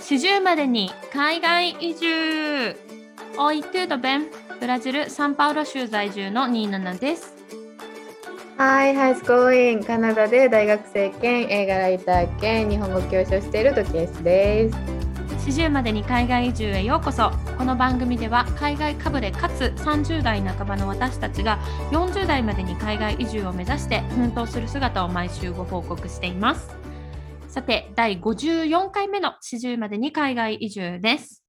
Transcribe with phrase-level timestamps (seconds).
[0.00, 2.74] 40までに海外移住
[3.38, 4.26] オイトゥードベン
[4.58, 7.34] ブラジル・サンパウロ州在住のニーナナです。
[8.56, 9.84] Hi, how's going?
[9.84, 14.76] カナダで大学生兼映画ライター兼日本語教師をしている時エスです。
[15.50, 21.58] 40までに海外移住へようこそこの番組では海外かぶれかつ30代半ばの私たちが
[21.90, 26.79] 40代までに海外移住を目指して奮闘する姿を毎週ご報告しています
[27.50, 31.42] さて第54回目の40までに海外移住です。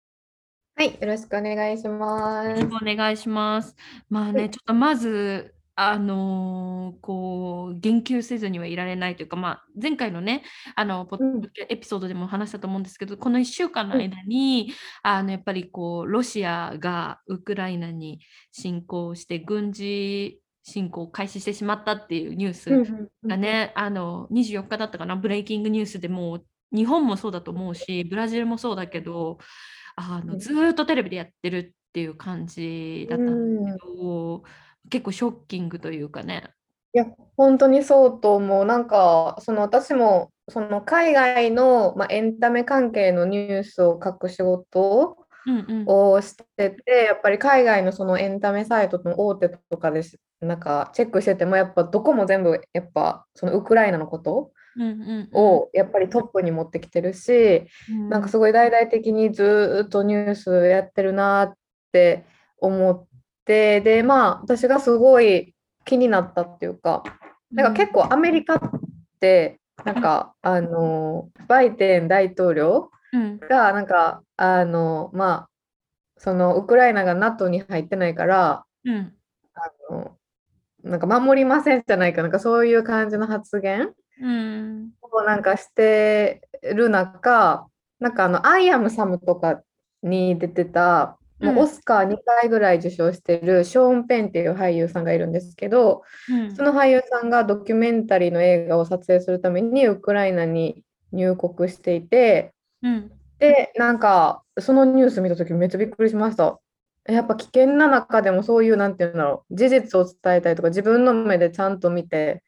[0.76, 2.66] はい、よろしくお願いします。
[2.66, 3.76] お願いします。
[4.10, 10.42] まあはねちょっとまずあのーこう言及せずにはいられないというか、まあ、前回のね
[10.76, 14.74] あのポッうんエピソードでも話したと思うんですけどこの1週間の間に、
[15.04, 22.70] あのやっぱりこうロシアがウクライナに侵攻して軍事侵攻を開始してしまったっていうニュース
[23.26, 29.40] がね、あの24日だったかなブレイキングニュースでもう日本もそうだと思うしブラジルもそうだけど
[29.96, 34.44] あのうんずーっとテレビでやってるっていう感じだったんですけど、
[34.90, 36.50] 結構ショッキングというかね。
[36.94, 38.66] いや、本当にそうと思う。
[38.66, 50.18] なんか、その私もその海外の、まあ、エンタメ関係のニュースを書く仕事うんうんをしてて、やっぱり海外のそのエンタメサイトの大手とかです。
[50.42, 54.52] なんかチェックしてても、やっぱどこも全部、やっぱそのウクライナのこと
[55.34, 58.10] をやっぱりトップに持ってきてるし、うん。
[58.10, 61.54] なんかすごい大々的にずーっとニュースやってるなっ
[61.92, 62.26] て
[62.58, 63.06] 思っ
[63.46, 65.54] て、で、まあ私がすごい
[65.86, 67.04] 気になったっていうか、
[67.52, 68.62] なんか結構アメリカっ
[69.20, 73.40] て、なんかあの、バイデン大統領うん。
[73.40, 75.50] が、なんかあの、まあ、
[76.18, 79.14] そのウクライナが NATO に入ってないから、うん。
[79.54, 80.18] あの
[80.84, 84.92] なんか守りませんじゃないか、なんかそういう感じの発言うん。
[85.02, 87.68] をなんかしてる中、
[88.00, 89.62] なんかあの、アイアムサムとか
[90.04, 96.56] に出てた、もうオスカー2回ぐらい受賞してるショーン・ペンっていう俳優さんがいるんですけど、うん。
[96.56, 102.54] その俳優さんがドキュメンタリーの映画を撮影するためにウクライナに入国していて、
[102.84, 103.12] うん。
[103.40, 106.60] で、なんかそのニュース見たときめっちゃびっくりしました。
[107.06, 112.44] やっぱ危険な中でもそういう、なんていうんだろう、事実を伝えたりとか、自分の目でちゃんと見て、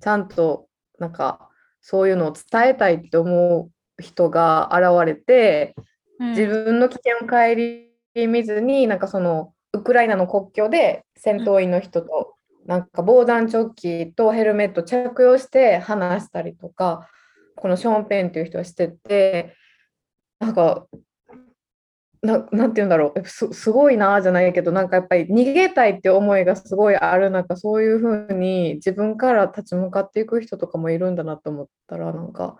[0.00, 1.48] ちゃんとなんか
[1.80, 5.74] そういうのを伝えたいって思う人が現れて、
[6.20, 6.28] うん。
[6.30, 12.34] 自分の危険を顧みずに、なんかそのウクライナの国境で戦闘員の人と、
[12.66, 17.08] なんか防弾チョッキとヘルメット着用して話したりとか、
[17.56, 19.54] このショーン・ペンっていう人はしてて、
[20.38, 20.86] なんか、
[22.24, 32.56] ななんて言うんだろう、す、すごいなじゃないけど、なんかやっぱり逃げたいって思いがすごいある中、そういうふうに自分から立ち向かっていく人とかもいるんだなと思ったら、なんか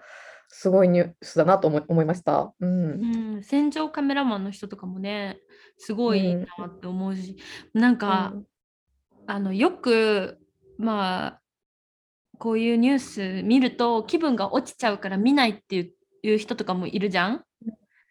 [0.49, 2.53] すごいニュースだなと思い思いました。
[2.61, 2.91] うん。
[2.91, 5.39] うん戦場カメラマンの人とかもね
[5.79, 7.37] すごいなって思うし、
[7.73, 8.47] なんか、うん
[9.27, 10.37] あのよく
[10.77, 11.41] まあ
[12.37, 15.93] こういうニュース見ると気分が落ちちゃうから見ないって
[16.23, 17.45] いう人とかもいるじゃん？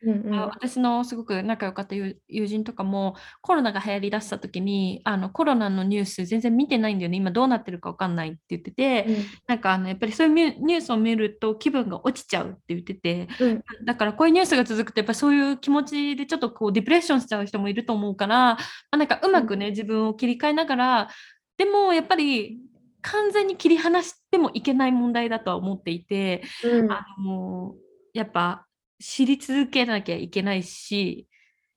[0.05, 0.33] うんうん。
[0.33, 7.17] あ私のすごく仲良かった友友人とかもコロナが流行りだした時にあのコロナのニュース全然見てないんだよね。
[7.17, 9.07] 今どうなってるか分かんないって言ってて、
[9.47, 13.63] なんかあのやっぱりそういうニュースを見ると気分が落ちちゃうって言っててうん。
[13.85, 18.57] だからこういうニュースが続くとやっぱそういう気持ちでちょっとこうディプレッションしちゃう人もいると思うから、ま
[18.91, 21.09] あ、なんかうまくね自分を切り替えながら
[21.57, 22.59] でもやっぱり
[23.01, 26.43] 完全に切り離してもいけない問題だとは思っていて。
[26.63, 26.91] うん。
[26.91, 27.75] あの
[28.13, 28.67] やっぱ
[29.03, 31.27] 知り続けなきゃいけないし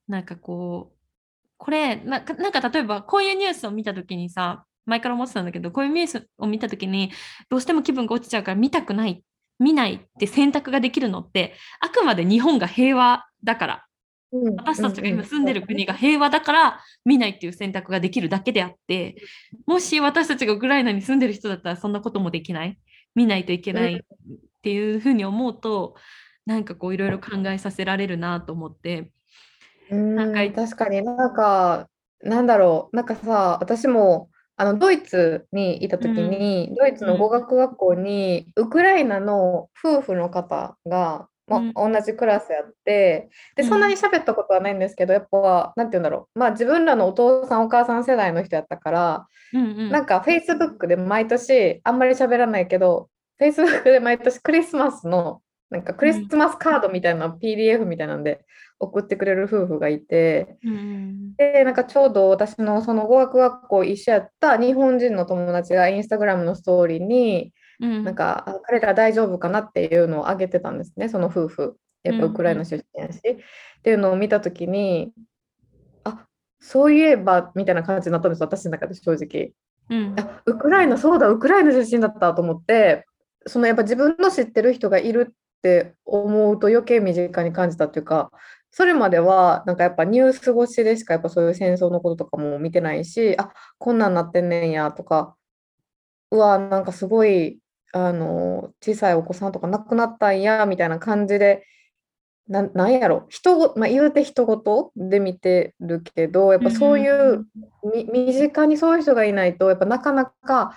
[0.07, 0.97] なんかこう
[1.57, 2.35] これなんか
[2.69, 7.11] 例えばこういうニュースを見た時にさ前から思ってたんだけどこういうニュースを見た時に
[7.51, 9.25] どうしても気分が落ちちゃうから見たくない
[9.59, 13.83] 見ないって選択ができるのってあくまで日本が平和だから。
[14.33, 19.23] うん私たちが今住んでる国が平和だから見ないっていう選択ができるだけであって
[19.67, 22.79] もし私たちがウクライナに住んでる人だったらそんなこともできない。
[23.15, 23.99] 見ないといけないっ
[24.63, 25.95] ていうふうに思うと
[26.47, 29.11] なんかこういろいろ考えさせられるなと思って。
[29.91, 31.03] うんなんか確かに。
[31.03, 31.89] なんか、
[32.23, 41.73] なんだろう、なんかさ、私もあのドイツにいた時に、ドイツの語学学校にウクライナの夫婦の方が、まうん。
[41.75, 49.91] 同じクラスやって、で、そんなに喋ったことはないんですけど、やっぱ、なんて言うんだろう、まあ自分らのお父さん、お母さん世代の人やったから、うんうん。
[49.91, 53.09] なんか Facebook で毎年、あんまり喋らないけど、
[53.41, 55.41] Facebook で毎年クリスマスの、
[55.71, 58.45] なんかクリスマスカードみたいな PDF みたいなんで
[58.79, 68.05] 送ってくれる夫婦がいて、うんで、なんかちょうど私のその語学学校一緒やった日本人の友達がインスタグラムのストーリーに、うん。
[68.05, 71.77] なんかあ彼ら大丈夫かなっていうのを上げてたんですね、その夫婦。
[72.05, 73.23] やっぱウクライナ出身やし、っ
[73.83, 75.13] ていうのを見た時に
[76.05, 76.27] あ
[76.61, 79.53] そういえばみたいな感じになったんです私の中で正直。
[79.91, 80.15] うん。
[80.19, 83.07] あウクライナそうだウクライナ出身だったと思って
[83.47, 88.31] そのやっぱ自分の知ってる人がいるって思うと余計身近に感じたっていうか
[88.71, 95.35] それまではなんかやっぱニュース越しでしかやっぱそういう戦争のこととかも見てないしあこんなんなってんねんやとか
[96.31, 97.59] うわなんかすごい
[97.93, 101.65] あの小さいお子さんとか亡くなったんやみたいな感じで
[102.49, 107.47] ななんやろ人ご、まあ、言うて人事で見てるけどやっぱそういう
[107.95, 110.77] み身近にそういう人がいないとやっぱなかなか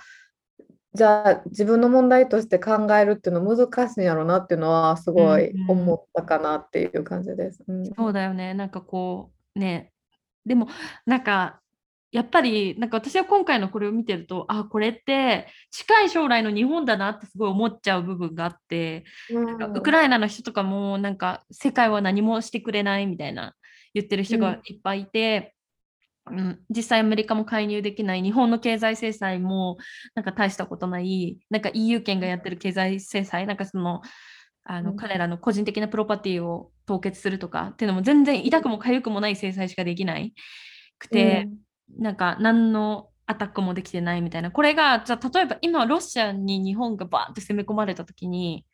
[0.92, 7.62] じゃあ自分の問題として考えるっていうの難しいんやろうなっていうのはすごいうん思ったかなっていう感じです。
[7.66, 7.84] うん。
[7.86, 8.54] そうだよね。
[8.54, 9.92] なんかこうね、
[10.44, 10.68] でも
[11.06, 11.60] なんか
[12.12, 23.54] やっぱりなんか私は今回のこれを見てると、あ、これって近い将来の日本だなってすごい思っちゃう部分があって、なんかウクライナの人とかもなんか世界は何もしてくれないみたいな
[23.94, 25.54] 言ってる人がいっぱいいて、
[26.32, 29.78] うん、実際アメリカも介入できない日本の経済制裁も
[30.14, 34.02] なんか大したことないなんか EU 圏がやってる経済制裁なんかその
[34.64, 34.96] あの、うん。
[34.96, 40.34] 彼らの個人的なプロパティを凍結するとかっていうのも全然痛くも痒くもない制裁しかできない。
[40.98, 41.48] くて、
[41.98, 44.50] なんか何のアタックもできてないみたいな。
[44.50, 48.66] これがじゃあ例えば今ロシアに日本がバーって攻め込まれた時に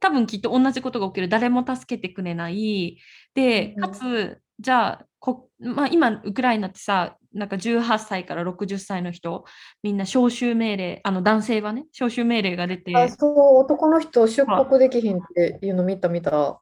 [0.00, 1.28] 多分きっと同じことが起きる。
[1.28, 2.98] 誰も助けてくれない。
[3.34, 3.82] でうん。
[3.82, 9.44] かつじゃあこ、まあ、今ウクライナってさなんか18歳から60歳の人
[9.82, 12.96] みんな招集命令あの男性はね招集命令が出て。
[12.96, 16.60] あそう男の人出国できひんっていうの見た見た。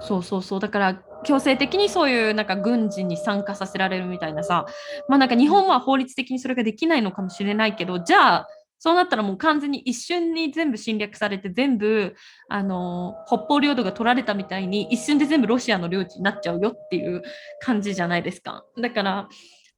[0.00, 0.60] そうそうそう。
[0.60, 4.66] だから強制的にそういうなんか軍事に参加させられるみたいなさ。
[5.08, 8.48] まあなんか日本は法律的にそれができないのかもしれないけどじゃあ
[8.78, 12.14] そうなったらもう完全に一瞬に全部侵略されて全部
[12.48, 17.22] あの北方領土が取られたみたいに一瞬で全部ロシアの領地になっちゃうよっていう
[17.60, 19.28] 感じじゃないですかだから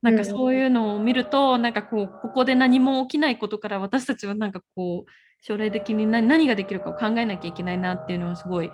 [0.03, 5.11] なんかそういうのを見ると、なんかこうここで何も起きないことから私たちはなんかこう
[5.41, 8.71] 将来的に何何ができるかを考えなきゃいけないなっていうのはすごい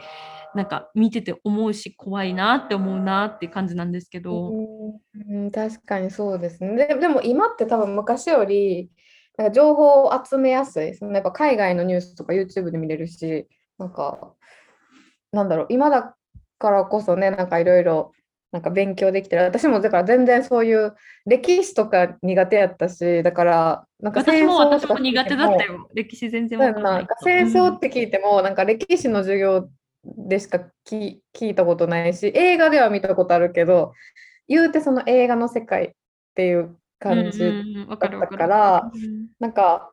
[0.55, 4.53] なんか見てて思うし怖いなって思うなって感じなんですけど、
[5.29, 6.77] うん、確かにそうですね。
[6.77, 8.91] で、でも今って多分昔より
[9.36, 10.94] なんか情報を集めやすい。
[10.94, 13.48] そのやっぱ海外のニュースとか YouTube で見れるし、
[13.78, 14.34] なんか、
[15.32, 16.16] なんだろう、今だ
[16.58, 18.12] からこそね、なんかいろいろ
[18.54, 19.42] なんか勉強できてる。
[19.42, 20.94] 私もだから全然そういう
[21.26, 25.90] 歴史とか苦手やったし、だから、なんか私も戦争とか私も苦手だったよ。
[25.92, 27.06] 歴史全然わかんない。
[27.25, 29.69] 戦争って聞いても、なんか歴史の授業
[30.04, 33.92] でしか聞聞いたことないし、映画では見たことあるけど、
[34.46, 35.90] 言うてその映画の世界っ
[36.36, 37.49] ていう感じだ
[37.95, 39.93] ったからうんなんか、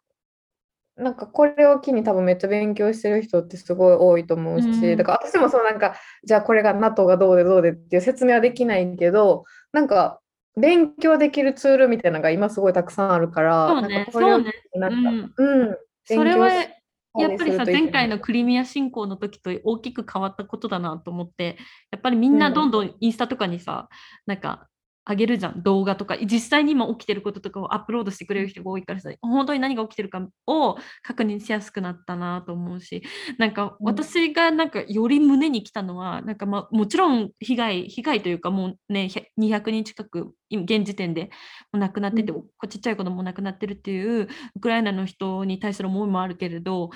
[0.98, 10.20] なんかこれを機に多分めっちゃ勉強してる人ってすごい多いと思うし、うんだから私もそうなんか、じゃあこれが NATO がどうでどうでっていう説明はできないけど、なんか
[10.60, 21.58] 勉強できるツールみたいなのが今すごいたくさんあるから、そうねなんかこれうねなんか、うんうん、それはやっぱりさ前回のクリミア侵攻の時と大きく変わったことだなと思って
[21.92, 23.90] やっぱりみんなどんどんインスタとかにさ、
[24.26, 24.68] なんか
[25.10, 26.18] 上げるじゃん動画とか。
[26.18, 33.02] 実際に今起きてることとかをアップロードしてくれる人が多いからさ本当に何が起きてるかを確認しやすくなったなと思うし
[33.38, 33.88] なんかうん。
[33.88, 41.30] 私がなんかより胸に来たのはなんかまあもちろん被害被害というかもうね100 200人近く今現時点で
[41.72, 42.44] 亡くなってて、うん。
[42.58, 46.90] こちっちゃい子供も亡くなってるっていうウクライナの人に対する思いもあるけれど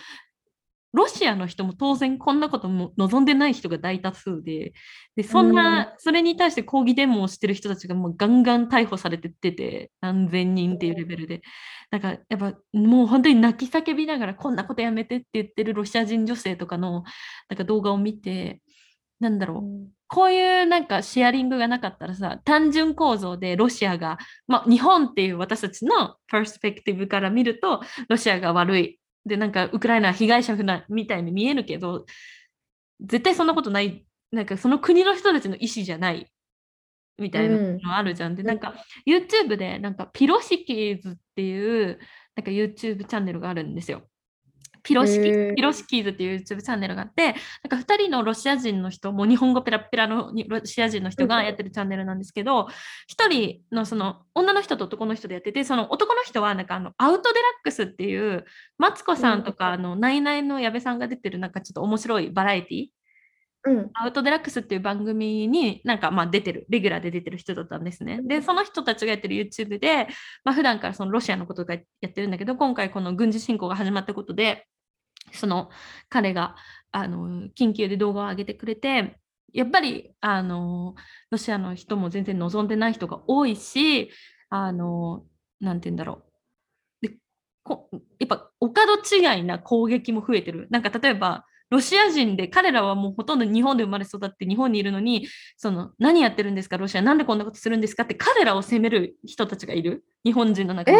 [0.95, 4.73] ロシアの人も当然こんなことも望んでない人が大多数で
[5.15, 11.41] でそんな、それに対して抗議デモをしてる人たちがもうガンガン逮捕されてってて何千人っていうレベルで。
[11.91, 17.03] なんかやっぱもう本当に泣き叫びながらこんなことやめてって言ってるロシア人女性とかの
[17.47, 18.61] なんか動画を見て
[19.19, 19.87] なんだろう、うん。
[20.07, 32.05] こういうなんかシェアリングがなかったらさ単純構造でロシアが、まあ、日本っていう私たちのパースペクティブから見るとロシアが悪いでなんかウクライナは被害者なみたいに見えるけど
[33.01, 36.31] 絶対そんなことないなんかその国の人たちの意思じゃない
[37.17, 38.35] みたいなのあるじゃん。
[38.35, 38.75] でなんか
[39.07, 41.99] YouTube でなんかピロシキーズっていう
[42.35, 44.03] なんか YouTube チャンネルがあるんですよ。
[44.85, 45.55] ピロシキへー。
[45.55, 47.35] ピロシキーズっていう YouTube チャンネルがあって、
[47.69, 52.67] なんか2人のロシア人の人、もう日本語ペラペラのにロシア人の人がやってるチャンネルなんですけど、
[53.09, 58.45] 1人のその女の人と男の人でやってて、その男の人はなんかあのアウトデラックスっていう、
[58.77, 62.87] マツコさんとかあのナイナイの矢部さんが出てるなんかちょっと面白いバラエティ。
[63.65, 63.89] うん。
[63.93, 68.21] アウトデラックスっていう番組になんかまあ出てる、レギュラーで出てる人だったんですね。
[68.23, 70.07] で、その人たちがやってる YouTube で、
[70.43, 74.67] まあ普段からそのロシアのことがやってるんだけど、今回この軍事侵攻が始まったことで、
[75.31, 75.69] その
[76.09, 76.55] 彼が
[76.91, 79.17] あの緊急で動画を上げてくれて
[79.53, 80.95] やっぱりあの
[81.31, 84.11] ロシアの人も全然望んでない人が多いし
[84.49, 85.23] あの
[85.61, 86.21] なんて言うんだろ
[87.01, 87.07] う。
[87.07, 87.15] で
[87.63, 87.89] こ
[88.19, 88.75] やっぱお門
[89.09, 90.67] 違いな攻撃も増えてる。
[90.71, 95.27] なんか例えばロシア人で彼らはもうほとんど日本で生まれ育って日本にいるのに
[95.57, 97.01] その何やってるんですかロシア。
[97.01, 100.05] なんでこんなことするんですかって彼らを責める人たちがいる。
[100.23, 100.97] 日本人の中に。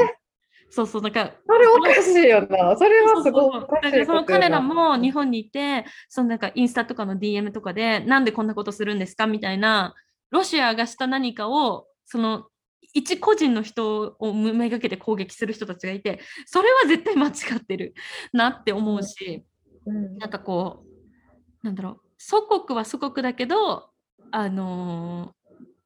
[0.70, 2.76] そうそうなんかそれおかしいよな。
[2.78, 9.96] それはすごいおかしいその彼らも日本にいてそのなんかインスタとかの DM とかでなんでこんなことするんですかみたいな
[10.32, 12.48] ロシアがした何かをその
[12.94, 17.94] 一個人の人をめがけて攻撃する人たちがいてそれは絶対間違ってる
[18.34, 19.46] なって思うし、
[19.86, 20.18] うん。
[20.18, 22.02] なんかこうなんだろう。
[22.18, 23.90] 祖国は祖国だけど
[24.32, 25.45] あのー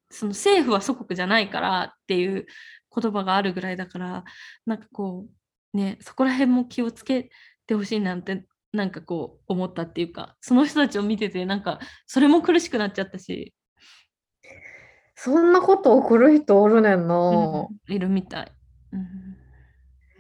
[0.10, 2.46] その政府は祖国じゃないからっていう
[2.96, 4.24] 言葉があるぐらいだから
[4.66, 5.26] なんかこ
[5.74, 7.30] うねそこら辺も気をつけ
[7.68, 13.54] てほしいなんてなんかこう思ったっていうかその人たちを見ててなんかそれも苦しくなっちゃったし、
[15.22, 17.16] そんなこと送る人おるねんな。
[17.18, 18.52] うんいるみたい。
[18.94, 19.38] うん。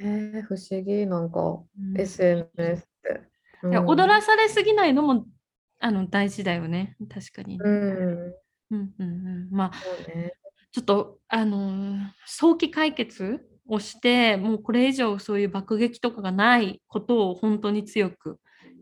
[0.01, 1.99] えー、不思議、なんか、うん。
[1.99, 3.69] SNS って。
[3.69, 5.25] いやうん踊らされすぎないのも
[5.79, 6.97] あの大事だよね。
[7.09, 7.57] 確かに。
[7.57, 8.33] ね、うん、
[8.71, 10.33] うんうんうん、まあそうね。
[10.71, 18.39] ちょっとあのー早期解決をしてもうこれ以上そういう爆撃とかがないことを本当に強く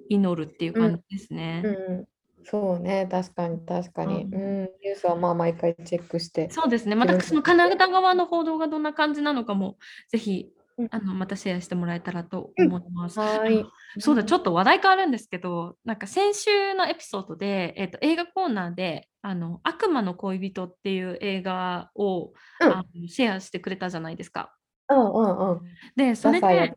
[0.10, 1.64] 祈るっていう感じですね。
[1.64, 2.06] うん、
[2.46, 4.24] そうね、確かに、確かに。
[4.24, 6.50] ううんん、ニュースはまあ毎回チェックして。
[6.52, 6.96] そうですね。
[6.96, 9.78] またそのカナダ側の報道がどんな感じなのかも
[10.10, 10.57] ぜひうん
[10.92, 13.20] あのまたシェアしてもらえたらと思います。
[13.20, 13.66] はい。
[14.00, 24.54] そうだ、ちょっと話題変わるんですけど、なんか先週のエピソードで、えっと映画コーナーであの悪魔の恋人っていう映画を、うんあのシェアしてくれたじゃないですか。
[24.90, 25.62] うんうんうん。
[25.96, 26.76] で、それで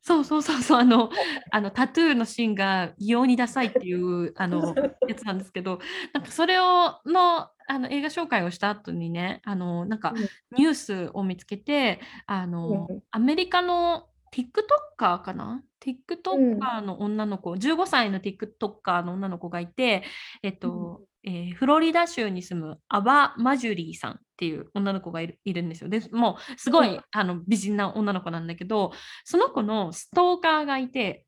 [0.00, 1.10] そうそうそうそう、あの、
[1.50, 4.74] あのタトゥーのシーンが異様にダサいっていうあの
[5.06, 5.80] やつなんですけど、
[6.14, 10.14] なんかそれをのあの映画紹介をした後にね、あのなんか
[10.56, 20.04] ニュースを見つけて、あのうんアメリカの TikToker かな ?TikToker の女の子、15歳の TikToker の女の子がいて、
[20.42, 25.90] えっと、えーフロリダ州に住むアバ・マジュリーさんっていう女の子がいるいるんですよ。
[25.90, 28.92] でもうすごい、うんあの美人な女の子なんだけど、
[29.24, 31.24] その子のストーカーがいて、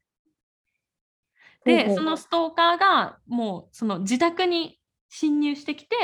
[1.65, 4.79] で、そのストーカーがもうその自宅に
[5.09, 5.97] 侵入してきて、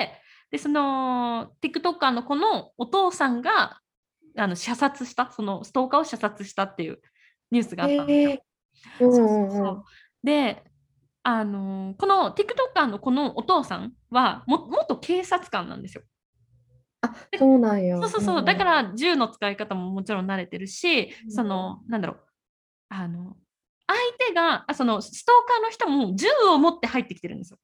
[0.50, 3.80] で、その TikToker の子のお父さんが
[4.36, 7.00] あの射殺した、そのストーカーを射殺したっていう
[7.50, 8.30] ニュースがあったんですよ。
[8.30, 8.42] へえ
[9.00, 9.50] うんそううん。
[9.50, 9.84] そうそう。
[10.22, 10.62] で、
[11.28, 16.02] あのーこの TikToker のこのお父さんはも元警察官なんですよ。
[17.00, 17.98] あ、そうなんや。
[17.98, 22.18] そうそうそう、だからら銃の使い方ももちろん慣れてるし、うんそのなんだろう
[22.90, 23.36] あの
[23.88, 27.58] 相手があそのストーカーの人も銃を持って入ってきてるんですよ。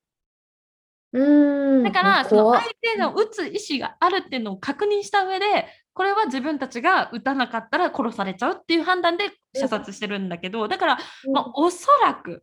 [1.12, 1.82] うん。
[1.84, 10.98] だからその相手の撃つ意思があるっていうのを確認した上でこれは自分たちが撃たなかったら殺されちゃうっていう判断で射殺してるんだけどだから、
[11.32, 12.42] まあ、おそらく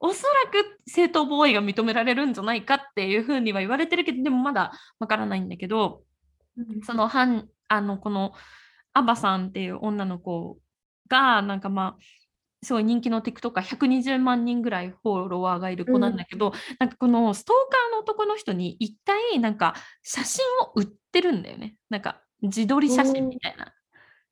[0.00, 6.02] おそらく正当防衛が認められるんじゃないかっていうふうには言われてるけどでもまだわからないんだけど
[6.56, 6.82] うん。
[6.82, 8.32] その犯あのこの
[8.92, 10.58] アバさんっていう女の子
[11.08, 12.02] がなんかまあ
[12.62, 21.76] すごい人気の TikToker120 万人ぐらいフォロワーがいる子なんだけど、なんかこのストーカーの男の人に一体なんか写真を売ってるんだよね。
[21.88, 23.72] なんか自撮り写真みたいな。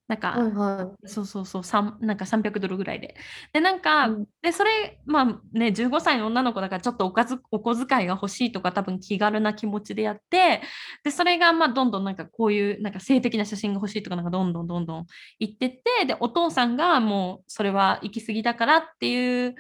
[0.09, 1.63] なんか、はいはそうそうそう、
[2.01, 3.15] なんか300ドルぐらいで。
[3.53, 10.63] で、なんか、うんで、それ、まあね、15歳の女の子だからちょっとおかずお小遣いが欲しいとか多分気軽な気持ちでやって、
[11.05, 15.07] で、それがまあどんどんなんかこういうなんか性的な写真が欲しいとかなんかどんどんどんどん
[15.39, 19.57] 言ってって、で、お父さんがもうそれは行き過ぎだからっていう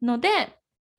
[0.00, 0.28] ので、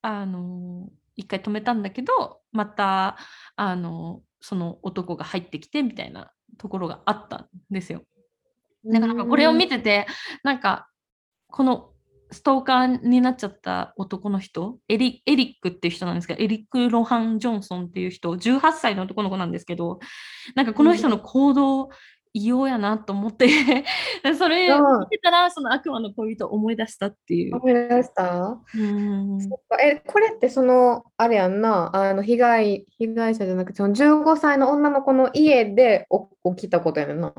[0.02, 3.18] あの、一回止めたんだけど、また、
[3.56, 8.04] あの、その男が入ってきてみたいなところがあったんですよ。
[8.90, 8.94] い。
[8.94, 10.08] だからなんかこれを見て、てて、
[10.44, 10.90] なんか
[11.48, 11.92] この
[12.32, 20.00] ストーカーになっちゃった男の人エリ、エリックっていう人なんですけど、エリック・ロハン・ジョンソンっていう人、18歳の男の子なんですけど、
[20.56, 21.90] なんかこの人の行動、
[22.34, 23.48] 異様やなと思って、
[24.38, 27.56] それうん見てたら、その悪魔の恋人を思い出したっていう。
[27.56, 28.60] 思い出した？
[28.76, 29.40] うん
[29.82, 37.34] え、これってその、あれやんな、あの被害、被害者じゃなくて、その15歳の女の子の家でお起きたことやねんな。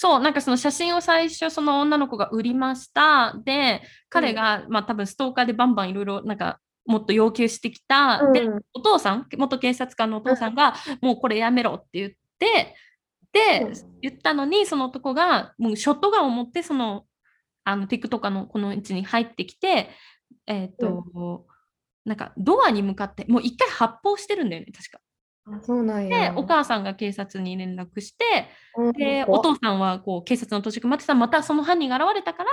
[0.00, 3.34] そう、なんかその写真を最初その女の子が売りました。
[3.44, 8.30] で、彼が、まあ多分ストーカーでバンバンいろいろなんかもっと要求してきた。
[8.30, 12.76] で、うんお父さん、元警察官のお父さんが、もうこれやめろって言って、
[13.32, 17.04] で、うん言ったのに、その男が、もうショットガンを持って、その、
[17.64, 19.90] あの、TikToker のこの位置に入ってきて、
[20.46, 21.44] えっ、と、
[22.04, 25.00] なんかドアに向かって、もう一回発砲してるんだよね、確か。
[25.50, 31.14] あそうなんでや。、お母さんが警察に連絡して、うんで、お父さんはこう警察の到着待ってた。
[31.14, 32.50] ら、またその犯人が現れたから、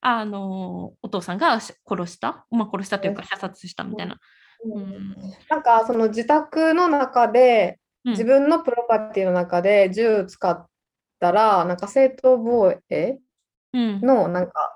[0.00, 4.18] あのお父さんがし殺した、まあ、殺したというか、射殺したみたいな。
[4.64, 5.16] うん。
[5.48, 8.12] なんかその自宅の中でうん。
[8.12, 10.66] 自分のプロパティの中で銃使っ
[11.20, 13.18] たらなんか正当防衛
[13.72, 14.00] うん。
[14.00, 14.73] のなんか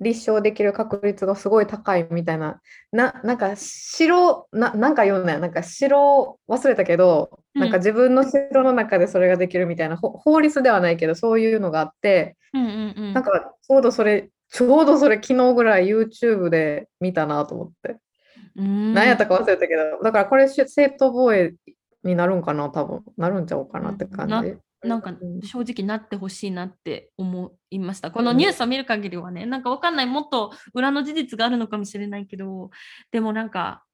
[0.00, 2.60] 立証できる確率がすごい高いみたいな。
[2.92, 5.40] ななんか城ななんか言うんだよ。
[5.40, 9.96] なんか城忘れたけどなんかうん自分の城の中でそれができるみたいな。
[9.96, 12.36] ほ法律ではないけどそういうのがあって。
[12.52, 13.12] うんうんうん。
[13.12, 17.96] なんかちょうどそれちょうどそれ昨日ぐらい YouTube で見たなと思って。
[18.56, 18.94] うん。
[18.94, 21.54] 何やったか忘れたけど、だからこれし正当防衛
[22.04, 23.02] になるんかな、多分。
[23.16, 24.56] なるんちゃうかなって感なじ。
[24.84, 25.42] なんかうん。
[25.42, 28.10] 正直なってほしいなって思いました。
[28.10, 32.70] このニュースを見る限りはね、なんかわかんない、もっと裏の事実があるのかもしれないけど、
[33.10, 33.84] でもなんか、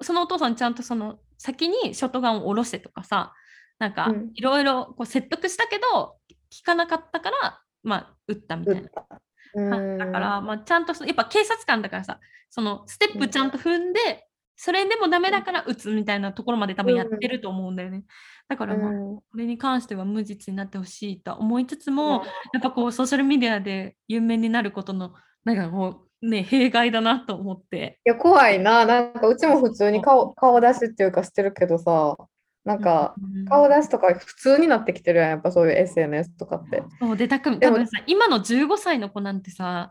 [0.00, 3.34] そのお父さんちゃんとその先にショットガンを下ろせとかさ、
[3.78, 4.30] なんかうん。
[4.34, 6.16] いろいろこう説得したけど、
[6.50, 8.82] 聞かなかったから、まあ、撃ったみたいな。
[8.84, 14.26] うんだから、まあ、ちゃんとそのやっぱ警察官だからさ、そのステップちゃんと踏んで、
[14.64, 18.04] それでもダメだから撃つみたいなところまで多分やってると思うんだよね。
[18.46, 25.14] だから、まあ、うんこれに関しては無実になってほしいと思いつつも、やっぱこうソーシャルメディアで有名になることの
[25.44, 27.98] なんかこうね弊害だなと思って。
[28.06, 28.86] いや、怖いな。
[28.86, 32.16] なんかうちも普通に顔顔出しっていうかしてるけどさ、
[32.64, 36.84] なんかうん顔出しとか普通になってきてるやん、やっぱそういう SNS とかって。
[37.00, 39.90] そうでたくでも多分さ今の15歳の子なんてさ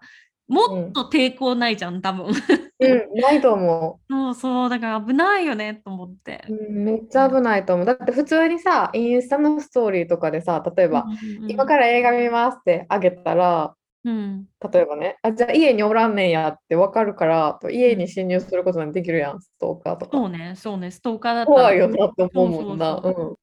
[0.51, 2.25] もっと抵抗ないじゃん多分。
[2.27, 6.53] うん、ないと思そうそうだから危ないよねと思ってう。。
[6.53, 7.85] うん、めっちゃ危ないと思う。
[7.85, 11.05] だって普通にさ、インスタのストーリーとかでさ、例えば、
[11.47, 20.17] 今から映画見ますってあげたら、うん例えばね、あ、じゃあ家におらんねんやって分かるから、家に侵入することなんてできるやん、ストーカーとか。
[20.17, 22.99] そうね、そうね、ストーカーだったら怖いよなって思うもんな。
[22.99, 23.35] そうそうそううん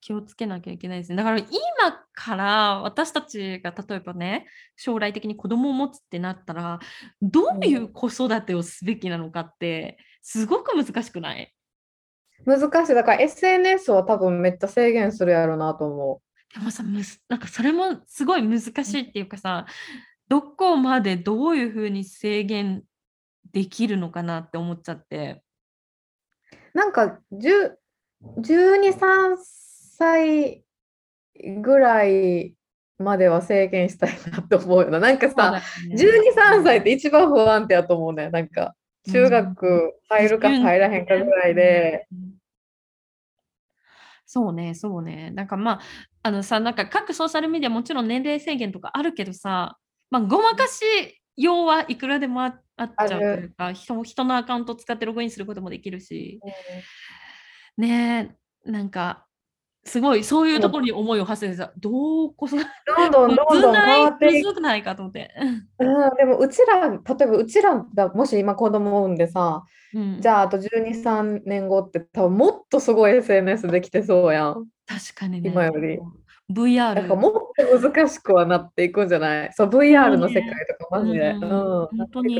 [0.00, 1.16] 気をつけなきゃいけないですね。
[1.16, 1.48] だから今
[2.12, 6.80] から私たちが例えばね、将来的に子供を持つってなったら、
[7.20, 11.54] どういう子育てをすべきなのかって、すごく難しくない？
[12.46, 12.94] 難しい。
[12.94, 16.22] だから SNS は多分めっちゃ制限するやろなと思
[16.54, 19.66] でもさ、むずなんかそれもすごい難しいっていうかさ、
[20.28, 22.82] どこまでどういうふうに制限
[23.52, 25.42] できるのかなって思っちゃって。
[26.74, 26.78] う。
[26.78, 27.76] なんか10
[28.38, 29.36] 12、3
[30.00, 30.64] 歳
[31.62, 32.54] ぐらい
[32.98, 34.98] までは制限したいなと思うよな。
[34.98, 35.94] なんかさ、ね。
[35.94, 38.30] 12、3歳って一番不安定やと思うね。
[38.30, 38.74] なんか
[39.10, 42.06] 中学入るか入らへんかぐらいで。
[42.12, 42.34] うん。
[44.26, 45.30] そうね、そうね。
[45.32, 45.46] なん。
[45.46, 45.80] かまあ、
[46.22, 46.74] あのさ、なん。
[46.74, 48.08] か各ソーシャルメディアもちろん。
[48.08, 49.76] 年齢制限とかあるけどさ、
[50.10, 50.82] まあ、ごまかし
[51.36, 56.38] 用はいくらでもああっちゃうというか、人人のアカウントを使ってログインすることもできるし、
[57.76, 58.30] ね
[58.66, 58.90] え、なん。
[58.90, 59.26] か、
[59.84, 64.60] すごいそういうところに思いを馳せてさ、どうこそ、どんどんどんどん変わっていく。
[64.60, 65.30] ないかと思って。
[65.78, 69.64] うん、でもうちら、例えばうちらがもし今子供を産んでさ、
[69.94, 74.66] うん、じゃああと12、3年後って多分もっとすごい SNS できてそうやん。
[74.86, 75.50] 確かにね。
[75.50, 75.98] 今より。
[76.52, 76.94] VR。
[76.94, 79.52] なんかもっと難しくはなっていくんじゃない？
[79.54, 81.30] そう、VR の世界とかマジで。
[81.30, 82.38] うんうん、本当に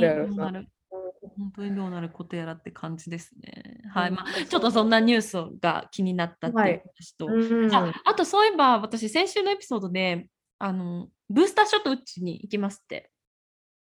[1.20, 3.82] 本当にどうなることやらって感じですね。
[3.92, 10.28] はい、うんまあ、ちょっとそんなニュースが気になったっていう話と、うんああとそういえば私先週のエピソードで
[10.58, 13.10] あのブースターショット打ちに行きますって。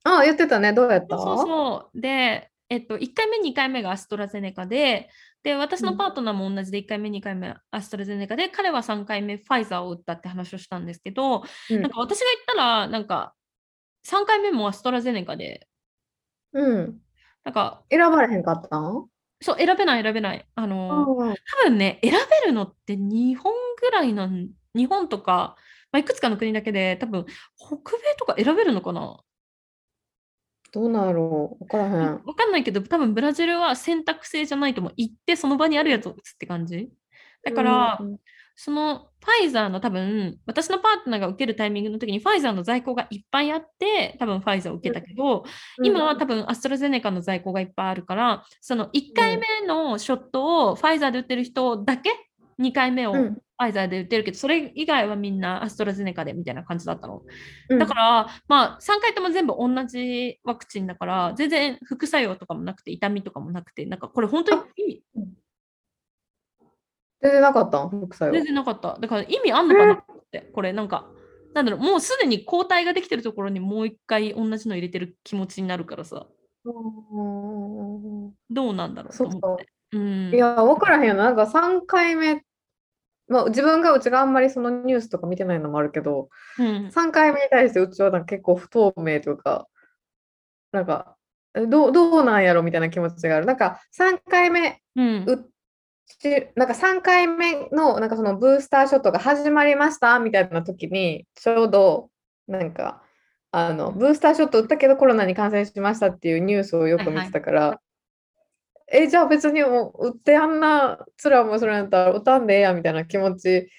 [0.04, 0.72] あ、言ってたね。
[0.74, 1.18] どうやった？
[1.18, 5.10] そうそうで、えっと、1回目2回目がアストラゼネカで
[5.44, 11.82] で私のパートナーも同じで1回目2回目アストラゼネカで彼は3回目ファイザーを打ったって話をしたんですけど、うん。
[11.82, 13.34] なんか私が言ったらなんか
[14.08, 15.68] 3回目もアストラゼネカで
[16.54, 17.00] うん。
[17.46, 19.08] なんか選ばれへんかったん？
[19.42, 20.46] そう、選べない、選べない。
[20.56, 25.56] あの、うん多分ね、選べるのって日本ぐらいなん、日本とか、
[25.92, 29.20] まあ、いくつかの国だけで、多分北米とか選べるのかな？
[30.72, 31.64] どうなんやろう？
[31.64, 32.24] わからへん。
[32.26, 36.90] わかんないけど、多分ブラジルは選択制じゃないとも行って、その場にあるやつって感じ。
[37.44, 38.18] だから、うん
[38.56, 45.44] そのファイザーの多分、私のパートナーが受けるタイミングの時にファイザーの在庫がいっぱいあって、多分ファイザーを受けたけど、
[45.84, 52.12] 今は多分アストラゼネカの在庫がいっぱいあるから、その1回目のショットをファイザーで打ってる人だけ
[52.60, 53.38] 2回目をフうん。
[53.58, 57.22] ァイザーで打ってるけど、それ以外はみんなアストラゼネカでみたいな感じだったの。
[57.70, 57.80] うん。
[57.80, 65.04] だから、まあ、3回とも全部同じワクチンだから、全然副作用とかもなくて、痛みとかもなくて、なんかこれ本当に意味
[67.22, 68.46] 全然なかったん副作用全。
[68.46, 68.98] 然なかった。
[69.00, 71.08] だから意味あんのかなって、これなんか、
[71.54, 76.28] なんだろう、もうすでに抗体ができてるところにもう一回同じの入れてる気持ちになるからさ。
[76.66, 79.70] うんどうなんだろうと思って。
[79.94, 80.34] うん。
[80.34, 81.26] いや、分からへんよな。
[81.26, 82.44] なんか3回目、
[83.28, 86.88] まあ、自分がうちがあんまりそのニュースとか見てないのもあるけど、うん。
[86.88, 89.68] 3回目に対してうちはなんか結構不透明というか、
[90.72, 91.16] なんか、
[91.56, 93.46] えどう、どうなんやろみたいな気持ちがある。
[93.46, 95.26] なんか3回目うん。
[96.56, 102.10] なんか3回目のなんかそのブースターショットが始まりましたみたいな時に、ちょうど
[102.48, 103.02] なんか、
[103.52, 107.82] あの、ブースターショット打ったけどコロナに感染しましたっていうニュースをよく見てたから、
[108.92, 113.70] え、じゃあ別にもう打ってあんなつらもそれやったら打たんでええやみたいな気持ち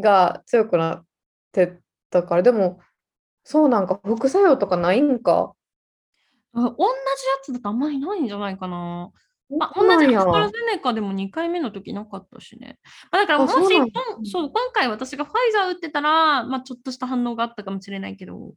[0.00, 1.04] が強くなっ
[1.52, 1.78] て
[2.10, 2.80] たから、でも、
[3.44, 5.52] そうなんか副作用とかないんか？
[6.54, 6.86] あ同じや
[7.42, 9.10] つだとあんまりないんじゃないかな。
[9.48, 12.78] まあ、同じアストラゼネカでも2回目の時なかったしね。
[13.12, 18.54] まあ、だからもしあそうそう今回私がファイザー打ってたら、まあ、ちょっとした反応があったかもしれないけど、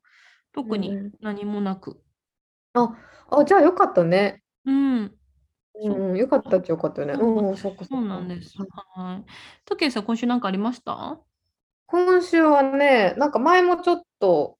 [0.53, 2.01] 特にうんうん何もなく。
[2.73, 2.95] あ、
[3.29, 4.41] あ、じゃあよかったね。
[4.65, 5.13] うん、
[5.75, 7.13] うんうん、よかったっちゃよかったよね。
[7.15, 8.55] そううんうん、そっかそうなんです。
[8.95, 9.25] はい。
[9.65, 11.19] トケイさん、今週なんかありました？
[11.85, 14.57] 今週はね、なんか前もちょっと、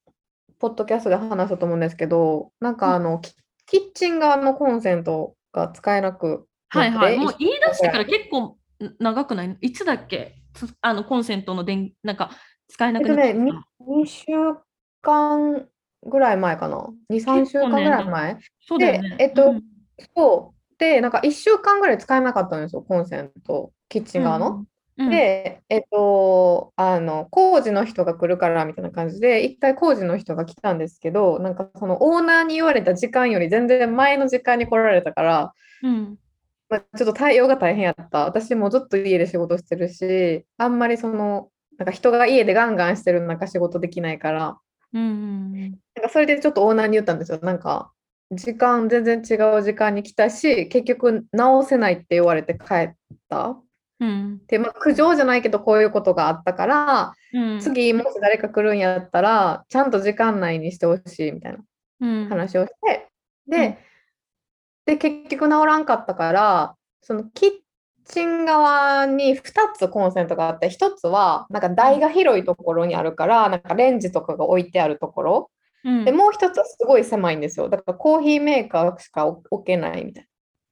[0.60, 3.34] ポッドキャストで話したと思うんですけど、なんかあの、キ
[3.66, 7.18] キッチン側のコンセントが使えなくはいはい。
[7.18, 8.58] もう一言い出してから結構ん
[9.00, 9.58] 長くない？
[9.62, 10.36] いつだっけ？
[10.54, 12.32] つあのコンセントの電、なんか
[12.68, 14.26] 使えなくなったに2週
[15.02, 15.68] 間
[16.06, 18.36] ぐらい前かな？2、3週間ぐらい前？
[18.36, 19.16] でそうだよね。
[19.20, 19.64] えっとうん
[20.16, 20.60] そう。
[20.78, 24.66] で、なんか1週間ぐらい使えなかったんですよ、コンセント、キッチン側の。。
[25.00, 36.18] うん、で、えっと、あの、工事の人が来るからみたいな感じで、一回工事の人が来たんですけど、なんかそのオーナーに言われた時間より全然前の時間に来られたから、うん、
[36.68, 38.26] まあ、ちょっと対応が大変やった。
[38.26, 44.58] 私もずっと家で仕事してるし、あんまりその、なんか人が家でガンガンしてる中仕事できないから、
[44.94, 45.52] うん、うん。
[45.62, 47.40] なんかそれでちょっとオーナーに言ったんですよ。
[47.42, 47.94] なんか、
[48.32, 52.94] 時間全然違う時間に来たし、結局直せないって言われて帰っ
[53.30, 53.60] た。
[54.00, 61.60] うん、で、まあ、苦情じゃないけどこういうことがあったから、うん、次もし誰か来るんやったら、ちゃんと時間内にしてほしいみたいな
[62.02, 63.08] うん、話をして、
[63.48, 63.78] うんで、
[64.86, 67.52] で、結局治らんかったから、そのキッ
[68.06, 69.42] チン側に2
[69.74, 75.52] つコンセントがあって、1つはなんか台が広いところにあるから、なんかレンジとかが置いてあるところ。
[75.84, 77.70] うん、で、もう1つはすごい狭いんですよ。
[77.70, 80.29] だからコーヒーメーカーしか置けないみたいな。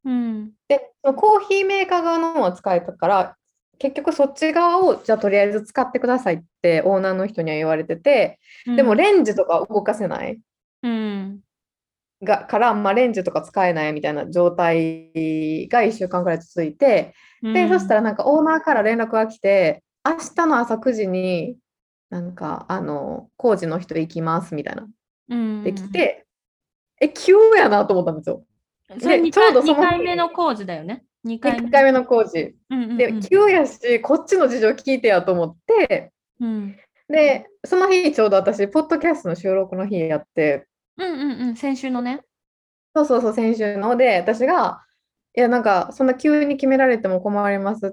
[0.08, 3.36] うん、で、コーヒーメーカー側のは使えたから、
[3.78, 10.40] 結局そっち側をじゃあとりあえず使ってくださいってオーナーの人には言われてて、でもレンジとか動かせない。
[10.84, 11.42] うん、
[12.24, 21.58] がから、まあ、レンジとか使えないみたいな状態が1週間くらい続いて、で、そしたらなんかオーナーから連絡が来て、明日の朝9時に
[22.10, 24.88] なんかあの工事の人行きますみたいな。
[25.30, 26.26] らでき、て、
[27.02, 28.44] え、急やなと思ったんですよ。
[28.90, 31.04] 2回ちょうどその二回目の工事だよね。
[31.26, 32.56] 2回1回目の工事。
[32.70, 32.98] うんうんうん。
[32.98, 36.78] で、急やし、こっちの事情聞いてやと思って、うん。
[37.10, 42.22] で、その日ちょうど私、ポッドキャストの収録の日やって、うんうんうん、先週のね。
[42.96, 43.96] そうそうそう、先週の。
[43.96, 44.84] で、私が、
[45.36, 47.92] いや、なんか、そんな急に決められても困りますっ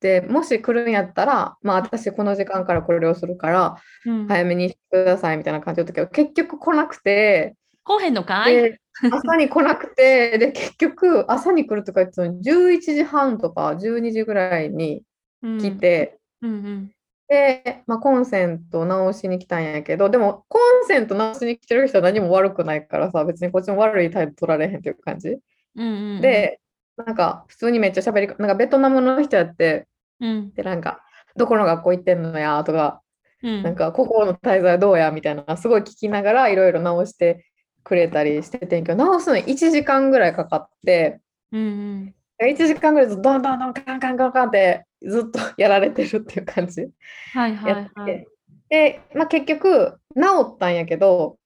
[0.00, 15.02] て、もし来るんやったら、まあ、私、この時間からこれをするから、うん、早めにしてくださいみたいな感じだったけど、結局来なくて、後編のかいで、朝に来なくて、 で、結局、朝に来るとか言ってたのに、11時半とか12時ぐらいに
[15.42, 16.50] 来て、うん。
[16.50, 16.90] うん
[17.30, 25.28] で、まあ、コンセント直しに来たんやけど、でも、コンセント直しに来てる人は何も悪くないからさ、別にこっちも悪い態度取られへんっていう感じ。
[25.28, 25.40] うん
[25.76, 26.58] うんうん、で、
[26.96, 29.86] なんか普通にめっちゃ喋り、なんかベトナムの人やって、
[30.18, 30.52] うん。
[30.54, 31.02] で、なんか、
[31.36, 33.00] どこの学校行ってんのやとか、
[33.44, 37.46] うん、なんか、ここの滞在どうやみたいな、すごい聞きながらいろいろ直して
[37.84, 41.20] くれたりしててんけど、直すのに1時間ぐらいかかって、
[41.52, 42.48] うんうん。
[42.48, 46.88] 1時間ぐらいずっとドンドンドンカンカンカンカンってずっとやられてるっていう感じ。
[47.32, 48.26] はいはやって、いはい。
[48.68, 50.22] で、まあ、結局治
[50.54, 51.38] ったんやけど、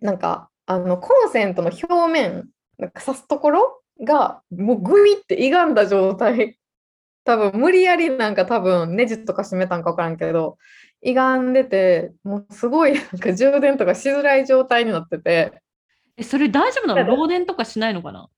[0.00, 6.58] なんかあのコンセントの表面、なんか刺すところがもうグイって歪んだ状態、
[7.24, 10.58] 多分無理やりなんか多分ネジとか締めたんか分からんけど、
[11.06, 15.52] 歪んでて、もうすごいなんか充電とかしづらい状態になってて、
[16.16, 17.14] え、それ大丈夫なの？
[17.16, 18.28] 漏電とかしないのかな？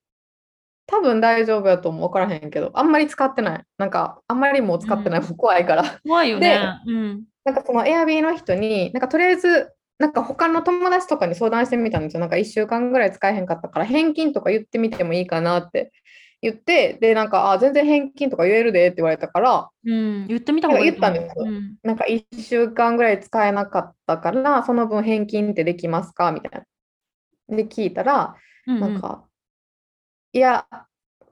[0.85, 3.63] 多分大丈夫やと思う分からへんけど、あんまり使ってない。
[3.77, 5.99] なんかあんまりもう使ってない、もう怖いから。
[6.03, 6.59] 怖いよね。
[6.85, 7.23] うん。
[7.45, 12.19] なんかその Airb の人に、なんかとりあえず、なんか他の友達とかに相談してみたんですよ。
[12.19, 15.91] なんか1週間ぐらい使えへんかったから、返金とか言ってみてもいいかなって
[16.41, 20.85] 言って、で、なんか、あ、全然返金とか言えるでって言われたから、うん、言ってみた方がいい。
[20.85, 26.65] 言ったんですようんなんか1週間ぐらい使えなかったから、その分返金ってできますかみたい
[27.49, 27.57] な。
[27.57, 28.35] で、聞いたら、
[28.67, 29.25] うんなんか、
[30.31, 30.67] いや、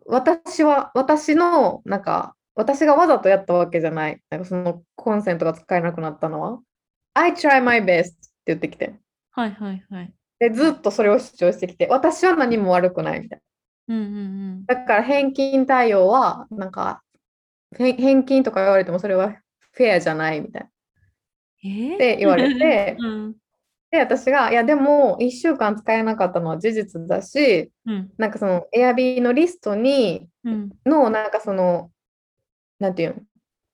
[0.06, 4.20] 私は、私の、なんか、私がわざとやったわけじゃない。
[4.32, 6.60] なんかそのコンセントが使えなくなったのは。
[7.14, 8.14] I try my best って
[8.48, 8.96] 言ってきて。
[9.32, 10.14] はいはいはい。
[10.40, 13.44] で、ずっとそれを主張してきて、私は何も悪くないみたいな。
[13.88, 17.02] うんうんだから返金対応は、なんか、
[17.78, 19.38] 返返金とか言われてもそれは
[19.74, 20.70] フェアじゃないみたいな。
[21.66, 21.72] うん。
[21.72, 21.92] え？
[21.94, 23.36] ーって言われて うん。
[23.92, 28.12] で、私が、いや、でも、1週間使えなかったのは事実だし、うん。
[28.18, 30.72] なんかその、エアビーのリストに、うん。
[30.86, 31.92] の、なんかその、
[32.80, 33.22] なんていうの、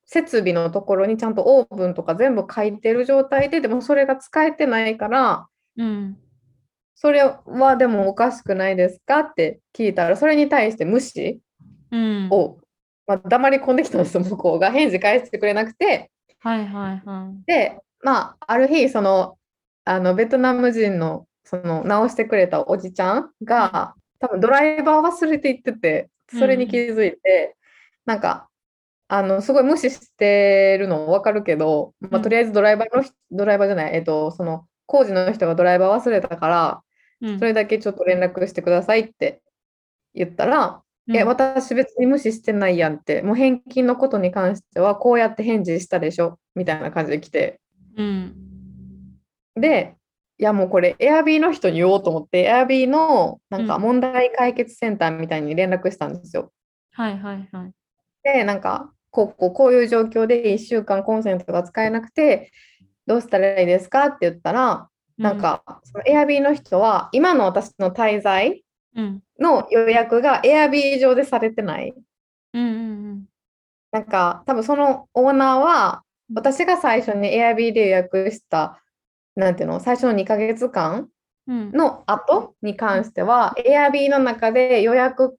[0.06, 5.48] 設備のところにちゃんとオーブンとか全部書いてる状態で、でもそれが使えてないから、
[5.78, 6.18] うん
[7.04, 9.20] それはでもおかしくないですか？
[9.20, 11.42] って聞いたら、それに対して無視
[11.92, 12.30] うん。
[12.32, 12.60] を、
[13.06, 14.72] まあ、黙り込んできたんですよ、向こうが。
[14.72, 17.46] 返事返してくれなくて、はいはいはい。
[17.46, 19.38] で、まあ、ある日、その、
[19.84, 27.58] あの、ベトナム人の、その、直してくれたおじちゃんが、多分ドライバー忘れていってて、それに気づいて、
[28.06, 28.48] なんか、
[29.10, 36.93] あの、すごい無視してるの分かるけど、まあ、うんとりあえずドライバーの人、ドライバーじゃない、えっと、その、工事の人がドライバー忘れたから、うん
[37.40, 39.42] それだけちょっと連絡してくださいって
[40.14, 41.16] 言ったら、うん。
[41.16, 47.60] え、私別に無視してないやんって、もう返金のことに関してはこうやって返事したでしょみたいな感じで来て、
[47.98, 48.34] うん。
[49.56, 49.96] で、
[50.40, 53.82] いやもうこれ Airb の人に言おうと思って、Airb のなんかうん。
[53.82, 56.52] 問題解決センターみたいに連絡したんですよ。
[56.94, 57.72] はいはいはい。
[58.24, 62.52] で、なんかこうこうこういう状況で1週間コンセントが使えなくて、
[63.06, 68.64] どうしたらいいですかって言ったら、なんかその Airb の人は今の私の滞在
[68.96, 69.22] うん。
[69.40, 71.94] の予約が Airb 上でされてない。
[72.54, 72.68] うんう
[73.16, 73.26] ん
[73.92, 78.82] なんか多分そのオーナーは私が最初に Airb で予約した
[79.36, 81.10] なんていうの最初の2ヶ月間
[81.48, 81.72] うん。
[81.72, 85.38] の後に関しては Airb の中で予約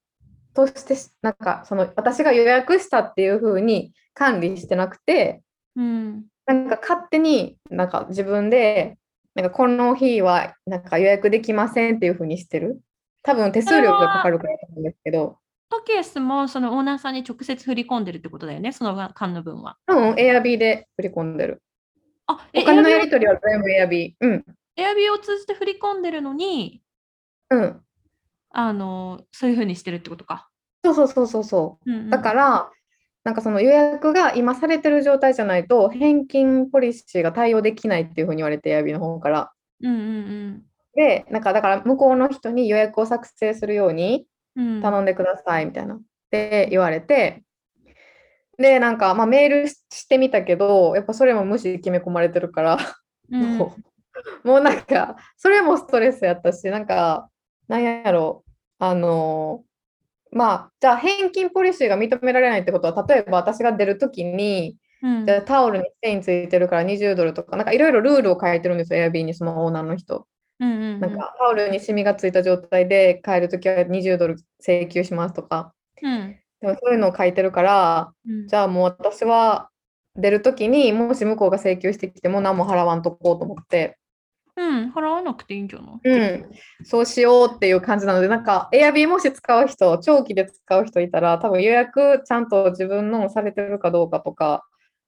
[0.55, 5.43] としてなんかその私が予約したっていう風に管理してなくて
[5.77, 6.25] うん。
[6.47, 8.97] なんか勝手になんか自分で
[9.35, 12.81] なんかこの日はなんか予約できませんっていう風にしてる？
[13.23, 15.39] 多分手数料がかかるからなんですけど。
[15.71, 19.77] トケースもそのオーナーさんに直接振り込んでるってことだよね、その間の分は。
[19.89, 21.63] うん Airb で振り込んでる。
[22.27, 24.45] あ、え、お金のやりエ取りは全部 Airb うん。
[24.77, 26.83] アビーを通じて振り込んでるのに、
[27.51, 27.81] うん。
[28.51, 30.49] あの、そういうふうにしてるってことか。
[30.85, 31.91] そうそうそうそうそう。
[31.91, 32.11] うんうん。
[32.11, 32.71] だから、
[33.25, 39.53] なんかその予約が今されてる状態じゃないと、返金ポリシーが対応できないっていうふうに言われて、エアビーの方から。
[39.83, 40.63] うんうん
[40.95, 44.83] で、なんかだから向こうの人に予約を作成するようにうん。
[44.83, 45.97] 頼んでくださいみたいな。
[45.97, 47.43] って言われて、
[48.59, 52.79] で、なんかまあメールししてみたけど、やっぱそれも無視決め込まれてるから、
[53.31, 57.29] うんもうもうなんか、それもストレスやったし、なんか、
[57.67, 58.45] なんやろ、
[58.79, 59.65] あの
[60.35, 65.27] まあ、じゃあ返金ポリシーが認められないってことは、例えば私が出るときに、うん。
[65.27, 70.27] じゃあタオルに繊維ついてるから20ドルとか、なんかいろいろルールを書いてるんですよ、エアビーにそのオーナーの人。
[70.61, 71.01] うんうん。
[71.01, 76.37] なんかタオルにシミがついた状態で帰るときは20ドル請求しますとか、うん。
[76.61, 78.49] でもそういうのを書いてるから、うん。
[78.49, 79.71] じゃあもう私は
[80.17, 83.99] 出るときにもし向こうが請求してきても何も払わんとこうと思って。
[84.57, 86.09] うん、払わなくていいんじゃない？
[86.09, 86.51] うん、
[86.85, 94.65] そうしようっていう感じなので、なんか、エアビーもし使う人、長期で使う人いたら、多分予約ちゃんと自分のされてるかどうかとか、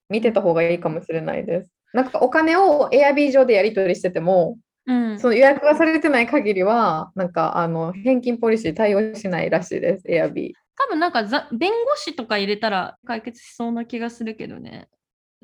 [0.09, 1.73] 見てた方がいいかもしれないです。
[1.93, 10.53] なんか、お金をエアビー上でやり取りしてても、うんその予約がされてない限りは、なんか、あの、返金ポリシー対応しないらしいです、エアビー。
[10.79, 14.89] 多分なんかざ弁護士とか入れたら解決しそうな気がするけどね。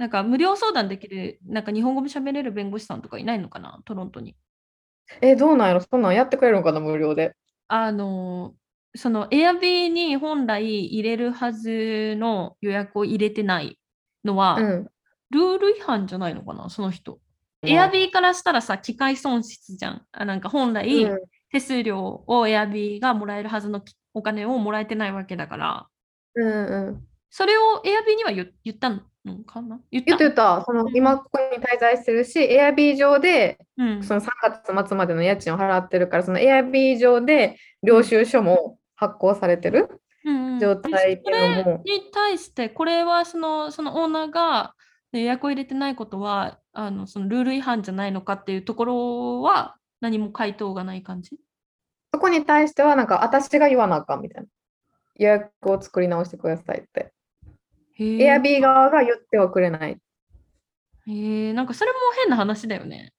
[0.02, 4.34] なんか無料相談できる、なんか日本語も喋れる弁護士さんとかいないのかな、トロントに。
[5.20, 5.80] え、どうなんやろ？
[5.80, 7.36] そんなんやってくれるのかな、無料で。
[7.68, 8.56] あの、
[8.96, 13.78] その Airb に本来入れるはずの予約を入れてない
[14.24, 14.90] のは、うん。
[15.30, 17.20] ルール違反じゃないのかな、その人。
[17.62, 20.02] うん Airb からしたらさ、機械損失じゃん。
[20.10, 21.20] あなんか本来、うん
[21.52, 23.84] 手数料を Airb がもらえるはずの
[24.14, 25.86] お金をもらえてないわけだから、
[26.34, 27.06] うんうん。
[27.30, 28.88] それを Airb には言言った
[29.24, 29.80] のかな？
[29.90, 30.16] 言った。
[30.16, 34.02] 言ってた、その今ここに滞在してるし、エアビー上で、うん。
[34.02, 34.28] その3
[34.72, 39.88] 月末までの家賃を払ってるから、その Airb 上で領収書も発行されてる
[40.24, 40.46] うん。
[40.54, 41.82] うん状態っていうのも。
[41.84, 44.74] それに対して、これはそのそのオーナーが
[45.12, 51.36] 予約を入れてないことはあのそのルール違反じゃないのかっていうところは何も回答がない感じ？
[52.14, 54.48] そこに対しては、なんか私が言わなあかんみたいな。
[55.16, 57.12] 予約を作り直してくださいって。
[57.94, 59.98] へエアビー側が言ってはくれない。
[61.06, 63.12] へえなんかそれも変な話だよね。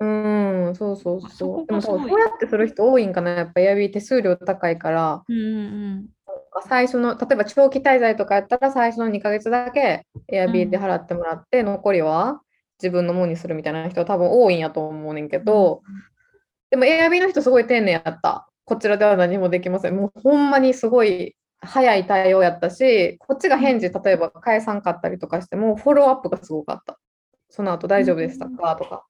[0.00, 1.66] ううん、そうそうそそう。
[1.66, 3.30] でもそうやってする人多いんかな。
[3.30, 6.08] やっぱエアビーって数料高いから、うんうん
[6.68, 12.40] 最初の、例えば長期滞在とかやったら最初の2ヶ月だけエアビーで払ってもらって、残りは
[12.80, 15.82] 自分のものにするみたいな人多分多いんやと思うねんけど、
[16.70, 18.48] でもエアビーの人すごい丁寧やった。
[18.64, 19.96] こちらでは何もできません。
[19.96, 21.34] もうほんまにすごい
[21.66, 26.98] 早い対応やったし、こっちが返事、例えば返さんかったりとかしても、フォローアップがすごかった。
[27.50, 28.76] その後大丈夫でしたか？
[28.76, 29.06] とか。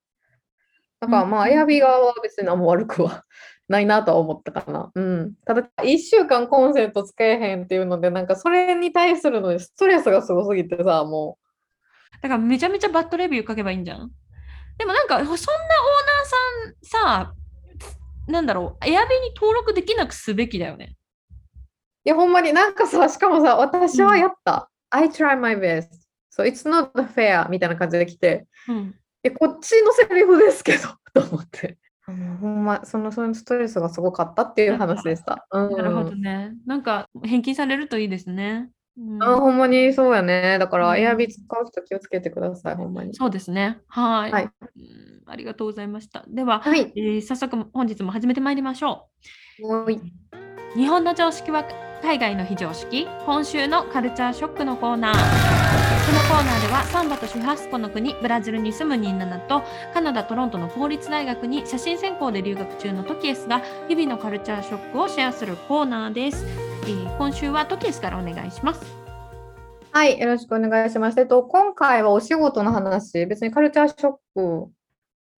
[1.00, 3.24] だからまあ、うんエアビー側は別に何も悪くは
[3.68, 4.90] ないなとは思ったかな。
[4.94, 5.34] うん。
[5.46, 11.38] ただ、1週間コンセント使えへんっていうので、なんかそれに対するのでストレスがすごすぎてさ、も
[12.22, 14.10] だからめちゃめちゃバッドレビュー書けばいいんじゃん？
[14.78, 15.38] でもなんかそんなオーナー
[16.92, 17.34] さんさ、
[18.28, 20.96] なんだろう、エアビーに登録できなくすべきだよね。
[22.04, 24.70] いや、ほんまになんかさ、しかもさ、私はやった。
[24.90, 25.88] I try my best.
[26.36, 28.94] So it's not fair みたいな感じで来て、うん。
[29.22, 31.78] え、こっちのセリフですけど、 と思って。
[32.06, 35.46] ほんま、その、そのストレスがすごかったっていう話でした。
[35.52, 35.76] うん。
[35.76, 36.52] なるほどね。
[36.66, 38.70] なんか返金されるといいですね。
[38.98, 40.58] うんあ、ほんまにそうやね。
[40.58, 43.14] だから、うんエアビー使う人気をつけてください、ほんまに。
[43.14, 43.80] そうですね。
[43.88, 44.30] はい。
[44.30, 46.22] はいうんありがとうございました。
[46.28, 46.92] では、はい。
[46.94, 49.08] えー早速本日も始めてまいりましょ。
[49.60, 49.90] う。
[50.76, 51.64] 日本の常識は
[52.02, 53.06] 海外の非常識。
[53.24, 55.14] 今週のカルチャーショックのコーナー。
[55.14, 55.18] こ
[56.12, 59.62] のコーナーではサンバとシュハスコの国ブラジルに住むニーナナと
[59.94, 66.44] カナダ・トロントの公立大学に写真専攻で留学中のトキエスが日々のカルチャーショックをシェアするコーナーです。
[66.84, 68.80] えー今週はトキエスからお願いします。
[69.92, 71.20] はい、よろしくお願いします。
[71.20, 74.70] えっと、今回はお仕事の話、別にカルチャーショック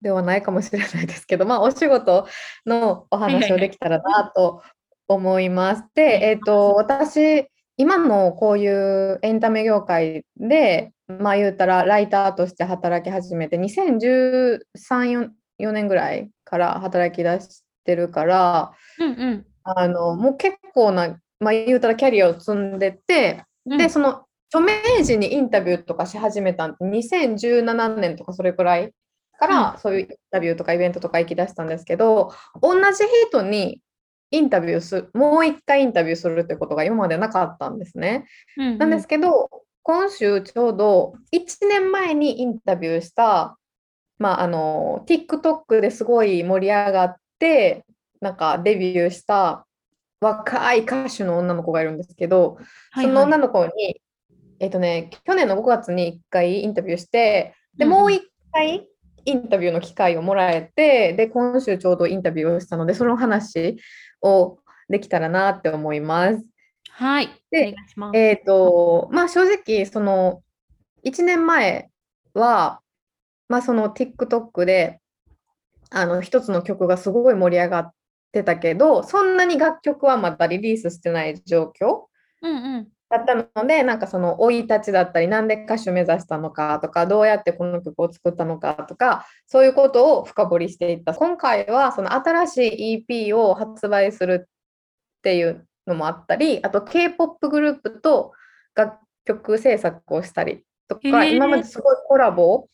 [0.01, 2.27] ではないかもしれないですけど、まあ、お仕事
[2.65, 4.61] のお話をできたらなと
[5.07, 5.83] 思います。
[5.95, 19.45] で、えっと、私、今のこういうエンタメ業界で、まあ言うたらライターとして働き始めて、2013、4年ぐらいから働き出してるから、うんうん。
[19.63, 28.93] あの、もう結構な、まあ言うたらキャリアを積んでて、うんで、その著名人にインタビューとかし始めたん2017年とかそれくらい
[29.37, 33.81] から、そういうインタビューとかイベントとか行き出したんですけど、同じ人に
[34.31, 38.25] インタビューする、もう一回インタビューするってことが今までなかったんですね。
[38.57, 38.77] うんうん。
[38.77, 39.49] なんですけど、
[39.87, 43.57] 今週ちょうど1年前にインタビューした、
[44.19, 47.85] まあ、あの TikTok ですごい盛り上がって
[48.19, 49.65] なんかデビューした
[50.19, 52.57] 若い歌手の女の子がいるんですけど、
[52.91, 54.01] はいその女はいの子に、
[54.59, 58.19] えっとね、去年の5月に1回インタビューしてでもう1
[58.51, 58.89] 回
[59.23, 63.77] インタビューの機会をもらえてで今週ちょうどインタビューをしたのでその話
[64.21, 66.43] をできたらなって思います。
[66.89, 67.29] はい。
[67.29, 67.75] おで。
[68.13, 70.41] えっと、まあ正直、その
[71.03, 71.89] 1年前
[72.33, 72.81] は、
[73.47, 74.99] まあその TikTok で、
[75.89, 77.93] あの一つの曲がすごい盛り上がっ
[78.31, 82.05] てたけど、そんなに楽曲はまだリリースしてない状況
[82.41, 82.87] うんうん。
[83.09, 91.13] だったので、なんかその生い立ちだったり、なんで歌手目指したのかとか、どうやってこの曲を作ったのかとか、そういうことを深掘りしていった。
[91.13, 94.51] 今回はその新しい EP を発売するっ
[95.21, 98.33] ていうのもあったり、あと K-POP グループと
[98.75, 102.67] 楽曲制作をしたりとか、今まですごいコラボ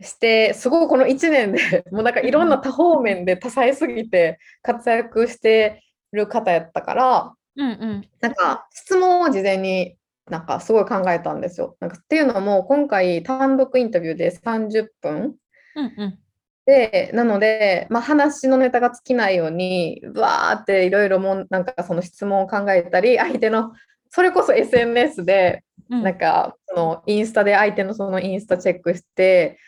[0.00, 8.08] して、すごいこの1年でもうなんかいろんな多方面で多彩すぎて活躍してる方やったから、うんうん。
[8.20, 9.96] なんか質問を事前に
[10.30, 11.76] なんかすごい考えたんですよ。
[11.80, 15.36] なんかっていうのも今回単独インタビューで30分
[15.76, 16.18] うんうん。
[16.66, 23.72] でなので、まあ、話のネタが尽きないようにわーっていろいろもんなんかその質問を考えたり相手の
[24.08, 29.58] それこそ SNS でうんなんかそのインスタで相手のそのインスタチェックして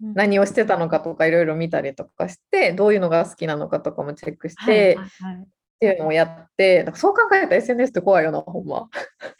[0.00, 8.88] うん何をしてたのかとかいろいろ見たりとかしてどういうのが好きなのかとかもチェックしはいてはいはいっていうのをやってなんかそう考えたら SNS って怖いよなほんま。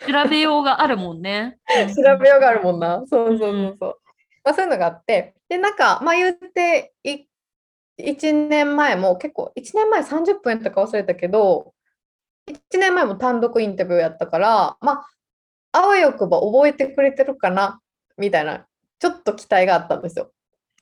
[0.07, 1.59] 調べようがあるもんね。
[1.95, 3.03] 調べようがあるもんな。
[3.07, 3.97] そうそうそうそう。
[4.45, 7.27] まあ、そういうのがあって、で、なんか、まあ言ってい、
[7.99, 11.73] 1年前も結構、1年前30分やったか忘れたけど、
[12.47, 15.05] 1年前も単独インタビューやったから、ま
[15.73, 17.81] あ、あわよくば覚えてくれてるかな、
[18.19, 18.67] みたいな、
[18.99, 20.31] ちょっと期待があったんですよ。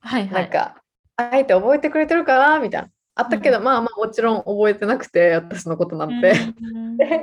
[0.01, 0.43] はいはい。
[0.43, 0.83] なんか、
[1.17, 2.89] あえて覚えてくれてるかな、みたいな。
[3.23, 6.35] あったけど、まあまあもちろん覚えてなくて、私のことなんて。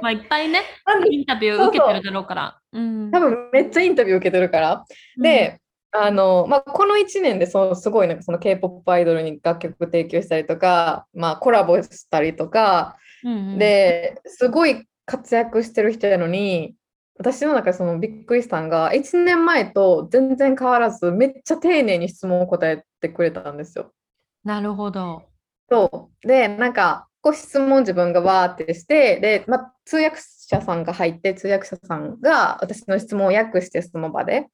[0.02, 0.62] まあいっぱいね、
[1.10, 2.60] インタビュー受けてるだろうから。
[2.72, 4.86] うん多分めっちゃインタビュー受けてるから。
[5.22, 5.60] で、
[5.91, 16.76] あの、まあ、この1年でそうすごいなんかその K-POP アイドルに楽曲提供したりとか、まあ、コラボしたりとか、うんうん、ですごい活躍してる人やのに、
[17.18, 23.91] 私の中でそのびっくりしたんが、1年前と全然変わらず、めっちゃ丁寧に質問を答えてくれたんですよ。
[24.43, 25.24] なるほど。
[25.70, 26.28] そう。
[26.28, 34.47] で、なんか、こう質問自分がわーってして、で、まあ、通訳者さんが入って、通訳者さんが私の質問を訳して、その場で。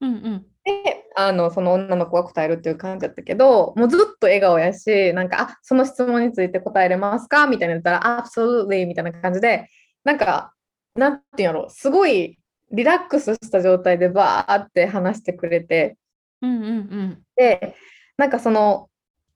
[0.00, 0.46] うんうん。
[0.64, 7.46] で、あの、その女の子が答えるっていう感じだったけど、もうずっと笑顔やし、なんか、あ、その質問について答えれますか？
[7.46, 9.68] みたいな言ったら、absolutely みたいな感じで、
[10.04, 10.54] なんか、
[10.94, 12.38] なんていうんやろ、すごい
[12.72, 15.98] リラックスした状態でバーって話してくれて、
[16.40, 17.22] うんうんうん。
[17.36, 17.76] で、
[18.16, 18.88] なんかその、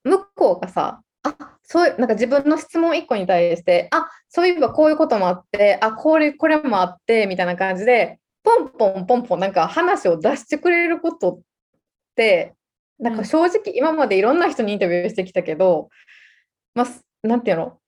[0.02, 11.40] 向こうがさ、あ、そういう、なんか自分の質問1個に対して、あ、そういえばこういうこともあって、あ、これ、これもあって、みたいな感じで、ポンポンポンポンなんか話を出してくれることっ
[12.16, 12.54] て、
[12.98, 15.88] なんか正直今までいろんな人にインタビューしてきたけど、
[16.74, 17.78] まあ、すなんていうの、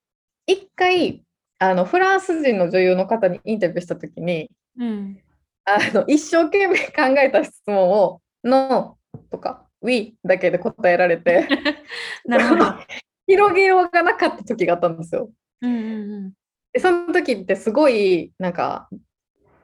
[0.46, 1.22] 一回、
[1.58, 5.20] あの、フランス人の女優の方にインタビューしたときに、うん。
[5.66, 8.98] あの一生懸命考えた質問を「No」
[9.32, 11.48] とか「We」だけで答えられて
[12.24, 12.64] なるほど。
[13.26, 15.30] 広げようがなかった時があったんですよ。
[15.62, 16.32] うんうんうん。
[16.72, 18.88] でその時ってすごいなんか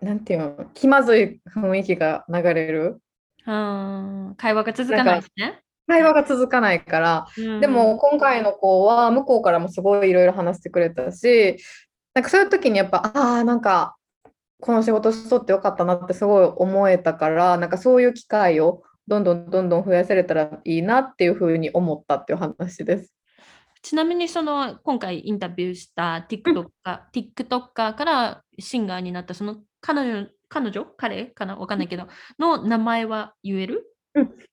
[0.00, 3.00] なんていうの気まずい雰囲気が流れる
[3.44, 5.60] あー会話が続かないしね。
[5.86, 11.58] 会話が続かないからうんでも、今回の子は向こうからもすごいいろいろ話してくれたし
[12.14, 13.96] なんかそういう時にやっぱああなんか
[14.60, 23.11] この仕事しとってよかったなってすごい思えたからなんかそういう機会をどんどんどんどん増やせれたらいいなっていうふうに思ったっていう話です。
[23.82, 26.68] ちなみにその今回インタビューした TikToker,、
[27.12, 30.84] TikToker からシンガーになったその彼女彼女？
[30.96, 31.26] 彼？
[31.26, 32.06] かなわかんないけど
[32.38, 33.84] の名前は言える？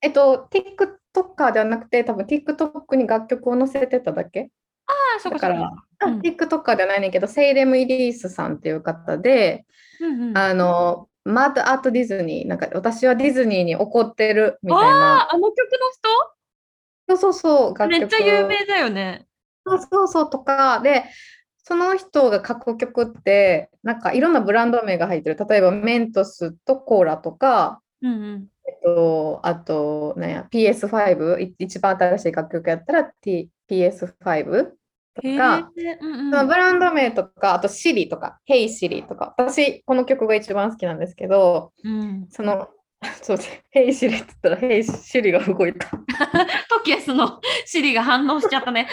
[0.02, 4.50] えっと TikToker ではなくて多分 TikTok に楽曲を載せてただけ？
[4.88, 5.54] ああ、そこそこ。
[5.54, 6.20] だから、あうん。
[6.22, 9.66] TikToker ではないねんけどセイレム・イリースさんっていう方で
[10.02, 15.16] うんうん、あのマッド・アート・ディズニーなんか私はディズニーに怒ってるみたいあな。
[15.24, 15.92] あ、あの曲の
[17.10, 18.00] そうそうそう人楽曲。
[18.00, 19.26] めっちゃ有名だよね。
[19.66, 20.80] そうそうそうとか。
[20.82, 21.06] で
[21.64, 25.38] その人が書く曲ってなんかいろんなブランド名が入ってる。
[25.50, 28.48] 例えばメントスとコーラとかうんうん。
[28.68, 34.66] えっとあとなんや PS5 い一番新しい楽曲やったら、T、PS5
[35.16, 35.72] とか。
[36.02, 36.32] うんうん。
[36.32, 38.40] そのブランド名とかあと Siri とか。
[38.48, 39.34] Hey Siri とか。
[39.38, 42.70] 私この曲が一番好きなんですけどうん、その
[43.22, 43.38] そう
[43.74, 45.88] Hey Siri って言ったら Hey Siri が動いた
[46.70, 48.88] トキエスのシリが反応しちゃったね。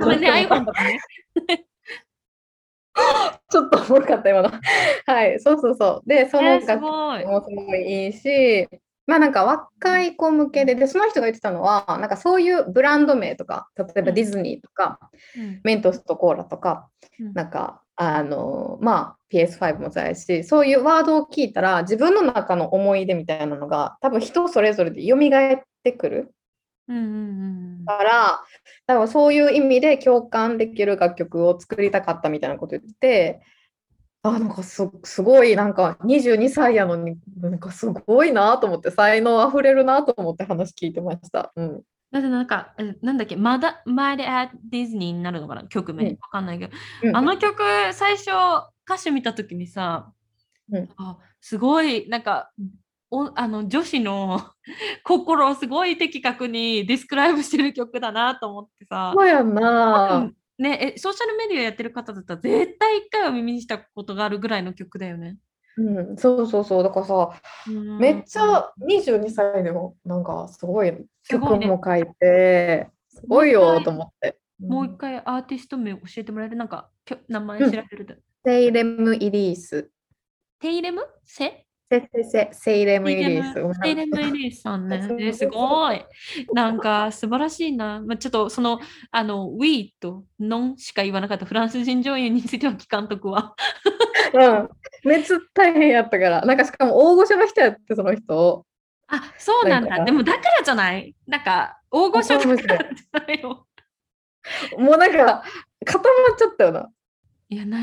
[0.00, 1.00] ごめんね、iPhone とかね。
[3.48, 4.50] ちょっとおもろかった今の。
[5.06, 6.08] はい、そうそうそう。
[6.08, 7.24] で、その楽曲ごい。
[7.24, 8.68] もすごいいいし、
[9.06, 14.98] まあなんか若い子向けで、で、その人が言ってたのは、なんかそういうブランド名とか、例えばうんディズニーとか、
[15.36, 16.88] うんメントスとコーラとか、
[17.20, 26.34] うんなんか、あの、まあ PS5 もそうやし、そういうワードを聞いたら、自分の中の思い出みたいなのが、多分人それぞれで蘇ってくる。
[26.88, 28.40] うんうんうんから、
[28.86, 33.42] 多分そういう意味で共感できる楽曲を作りたかったみたいなこと言ってて、
[34.22, 41.52] あ、なんかす、すごい、なんか22歳やのに、なんかすごいなと思って、才能あふれるなと思って話聞いてました。
[41.56, 41.82] うん。
[42.10, 46.04] だってなんか、えなんだっけ、まだ、マイディズニーになるのかな、曲名。
[46.04, 46.72] うんわかんないけど。
[47.02, 48.30] うんあの曲、最初、
[48.86, 50.12] 歌詞見たときにさ、
[50.70, 52.50] うんあすごい、なんか、
[53.10, 54.40] おあの女子の
[55.02, 65.36] 心をすごい的確にディスクライブしてる曲だなと思ってさ、そうやんなうんね、えソーシャルメディアやってる方だったら絶対一回は耳にしたことがあるぐらいの曲だよね。
[65.78, 66.82] うん、そうそうそう。
[66.82, 74.38] だからさ、うんめっちゃ22歳でも、なんかすごいすごいも書いて、すごいよと思って。
[74.58, 76.56] もう一うん回アーティスト名教えてもらえる？
[76.56, 78.06] なんかきょ名前うん調べる？
[78.06, 78.14] と。
[78.44, 79.88] セイレム・イリース。
[80.58, 83.62] テイレムセセセセセイレム・テイリース。
[83.62, 85.08] ごムテイレムエリーさんね。
[85.20, 86.04] えすごい。
[86.52, 88.00] なんか素晴らしいな。
[88.04, 88.78] まあ、ちょっとその、
[89.10, 93.54] あの、We と Non しか言わなかったフランス人女優については聞かんとくわ。
[94.34, 94.68] うん、
[95.04, 98.66] めっちゃ大変やったから、なんかしかも大御所の人やって、その人。
[99.06, 100.04] あ、そうなんだ。
[100.04, 101.14] でもだからじゃない？
[101.26, 102.52] なんか、大御所だか
[102.84, 103.66] らじゃないよ。
[104.78, 105.42] もうなんか
[105.84, 106.88] 固まっちゃったよな。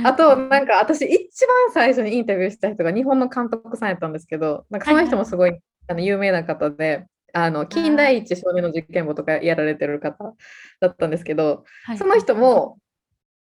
[0.04, 5.58] あと、なんか私、一番最初にインタビューした人が日本の監督さんやったんですけど、なんかその人もすごい
[5.88, 10.36] あの有名な方で、あの近代一少年の実験簿とかやられてる方
[10.80, 11.98] だったんですけど、はい。
[11.98, 12.78] その人も、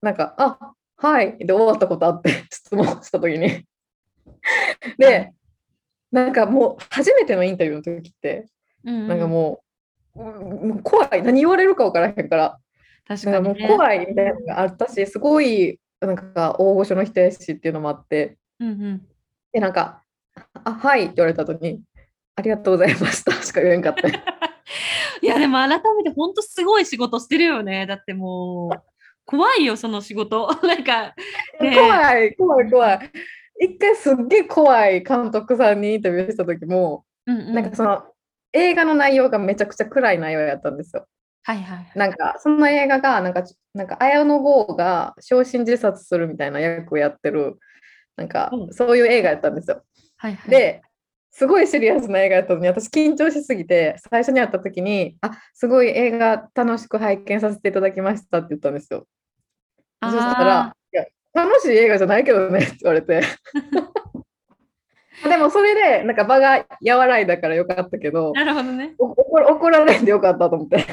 [0.03, 3.65] なんか、あはいで終わったことあって、質問したときに。
[4.99, 5.33] で、
[6.13, 8.47] なんかもう初めてのインタビューの時って、
[8.85, 9.63] うんなんかも
[10.15, 12.59] う、怖い、何言われるか分からへんから、
[13.07, 13.77] 確なんかもうかにね。
[13.77, 19.03] 怖いみたいなのがあったし、すごいなんか大御所の人やしっていうのもあって、うんうん。
[19.53, 20.03] で、なんか、
[20.65, 21.83] あ、はいって言われた後に、
[22.37, 24.09] ありがとうございました しか言えんかった。
[25.23, 27.87] いやでも改めて本当すごい仕事してるよね。
[27.87, 28.83] だってもう
[29.25, 30.49] 怖いよその仕事。
[30.63, 31.15] なんか、
[31.61, 33.11] ね、怖い怖い怖い。
[33.61, 38.05] 一回すっげえ怖い監督さんにインタビューした時も、うんうん、なんかその
[38.53, 41.07] 映画の内容がめちゃくちゃ暗い内容やったんですよ。
[41.47, 47.59] はいはい、なんかその映画がなんかなんか綾野剛が焼身自殺するみたいな役をやってる
[48.17, 49.83] なんかそういう映画やったんですよ。
[50.17, 50.83] はいはい、で
[51.31, 59.07] すごいシリアスな映画やったのに私緊張しすぎて最初に会った時に「あすごい映画楽しく拝見させていただきました」って言ったんですよ。
[60.03, 63.21] そしたら「いや楽しい映画じゃないけどね」って言われて
[65.29, 68.95] でもそれでなんか場が和らいだからよかったけどなるほどね。
[68.99, 70.87] 怒られんでよかったと思って。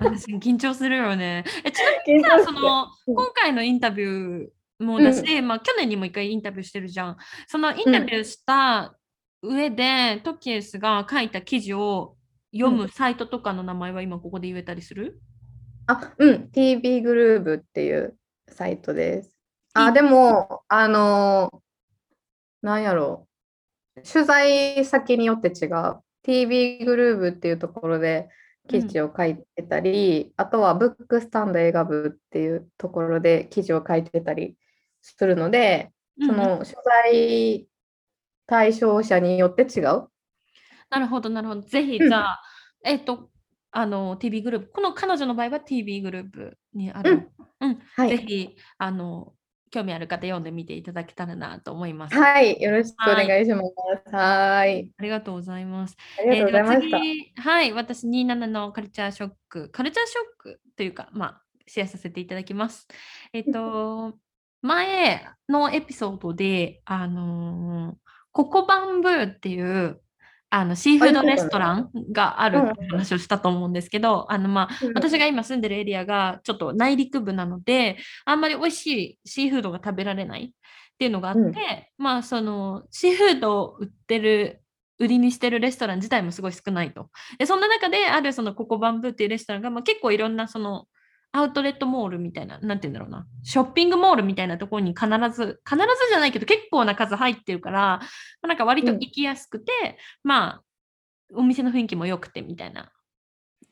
[0.00, 1.44] 私緊張するよね。
[1.64, 7.16] えちなみにさその今回のインタビューもだし、うん、まあ、去年にも一回インタビューしてるじゃん。
[7.46, 8.96] そのインタビューした
[9.42, 12.16] 上で、トキエスが書いた記事を
[12.52, 15.20] 読むサイトとかの名前は今ここで言えたりする、
[15.86, 18.16] あ、うん、TV グルーブっていう
[18.48, 19.32] サイトです。
[19.74, 21.62] あ、でも、あの
[22.62, 22.82] なん。
[22.82, 23.35] やろう。
[24.04, 26.00] 取材先によって違う。
[26.22, 28.28] TV グルーブっていうところで
[28.68, 34.56] 記事を書いてたり、うん、あとはブックスタンド映画部っていうところで記事を書いてたり
[35.02, 37.68] するので、その取材
[38.46, 40.08] 対象者によって違う。
[40.90, 41.60] なるほど、なるほど。
[41.62, 42.42] ぜひ、じゃあ、
[42.84, 43.30] えっ、と、
[43.70, 47.30] あの、TV グループ、この彼女の場合は TV グループにある。
[47.60, 49.34] うん、うん、はい、ぜひ、あの、
[49.70, 52.16] 興味ある方読んでみていただけたらなと思います。
[52.16, 54.14] はい、よろしくお願いします。
[54.14, 54.90] はい。
[54.96, 55.96] ありがとうございます。
[56.18, 56.96] ありがとうございました。
[56.98, 62.86] えー、はい、私27のカルチャーショック、カルチャーショックというか、まあ、シェアさせていただきます。
[63.32, 64.18] えっ、ー、と、
[64.62, 67.96] 前のエピソードで、あのー
[68.36, 69.98] ココバンブーっていう
[70.48, 81.54] あのシーフードレストランがあるって話をしたと思うんですけど、あのまあ、私が今住んでるエリアがちょっと内陸部なので、あんまり美味しいシーフードが食べられないっていうのがあって、うん、
[81.98, 84.62] まあそのシーフードを売ってる
[84.98, 87.10] 売りにしてるレストラン自体もすごい少ないと。
[87.38, 90.86] でそんな中であるそのココバンブーっていうレストランが、まあ、結構いろんなその
[91.36, 98.00] アウトレットモールみたいな、なんて言うんだろうな、ショッピングモールみたいなところに必ず、必ずじゃないけど結構な数入ってるから、ま
[98.42, 99.72] あ、なんか割と行きやすくて、
[100.24, 100.62] うん、まあ、
[101.34, 102.90] お店の雰囲気も良くてみたいな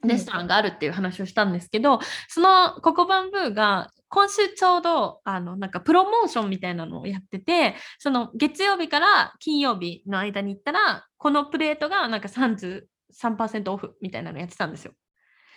[0.03, 14.93] レストランがあるっていう話をしたんですけど、うん、そのココバンブーが今週ちょうどあのなんかプロモーションみたいなのをやっててその月曜日から金曜日の間に行ったらこのプレートがなんか33%オフみたいなのやってたんですよ。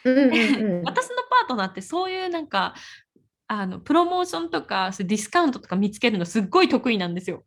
[0.04, 2.76] うんうんうん、 私のパートナーってそういうなんか
[3.48, 7.44] あのプロモーションとかディスカウントとか見つけるのすっごい得意なんですよ。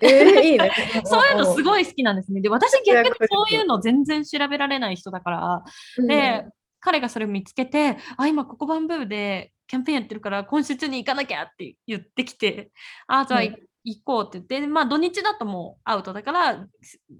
[0.00, 0.70] えー、いいね。
[1.04, 2.40] そういうのすごい好きなんですね。
[2.40, 5.64] で、私逆にそういうの全然調べられない人だから、
[6.06, 6.46] で、
[6.80, 12.70] 彼がそれを見つけて、あ、今ここバンブーでキャンペーンやってるから今週中に行かなきゃって言ってきて、
[13.06, 16.66] あ、じゃあ、行こうって言って、まあ土日だともうアウトだから、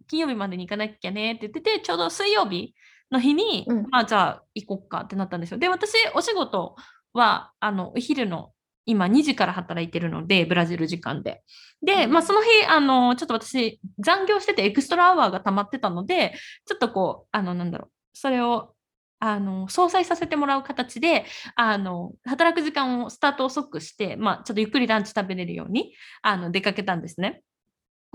[0.08, 2.74] 金曜日までに行かなきゃねって言ってて、ちょうど水曜日
[3.14, 5.58] の日に、うん、まあじゃあ行こっかってなったんですよ。
[5.58, 6.76] で、私、お仕事
[7.14, 8.50] は、あの、お昼の
[8.86, 11.42] 今2時から働いてるので、ブラジル時間で。
[11.82, 16.34] で、まあ、その日、あの、ちょっと私、残業しててエクストラアワーが溜まってたので、
[16.66, 18.74] ちょっとこう、あの、なんだろう、それを、
[19.20, 27.42] あの、相殺させてもらう形で、あの、働く時間をスタート遅くして、まあ、ちょっとゆっくりランチ食べれるように、あの、出かけたんですね。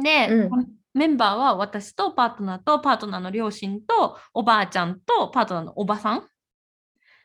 [0.04, 6.28] で、うん、メンバーは私とパートナーとパートナーの両親とおばあちゃんとパートナーのおばさん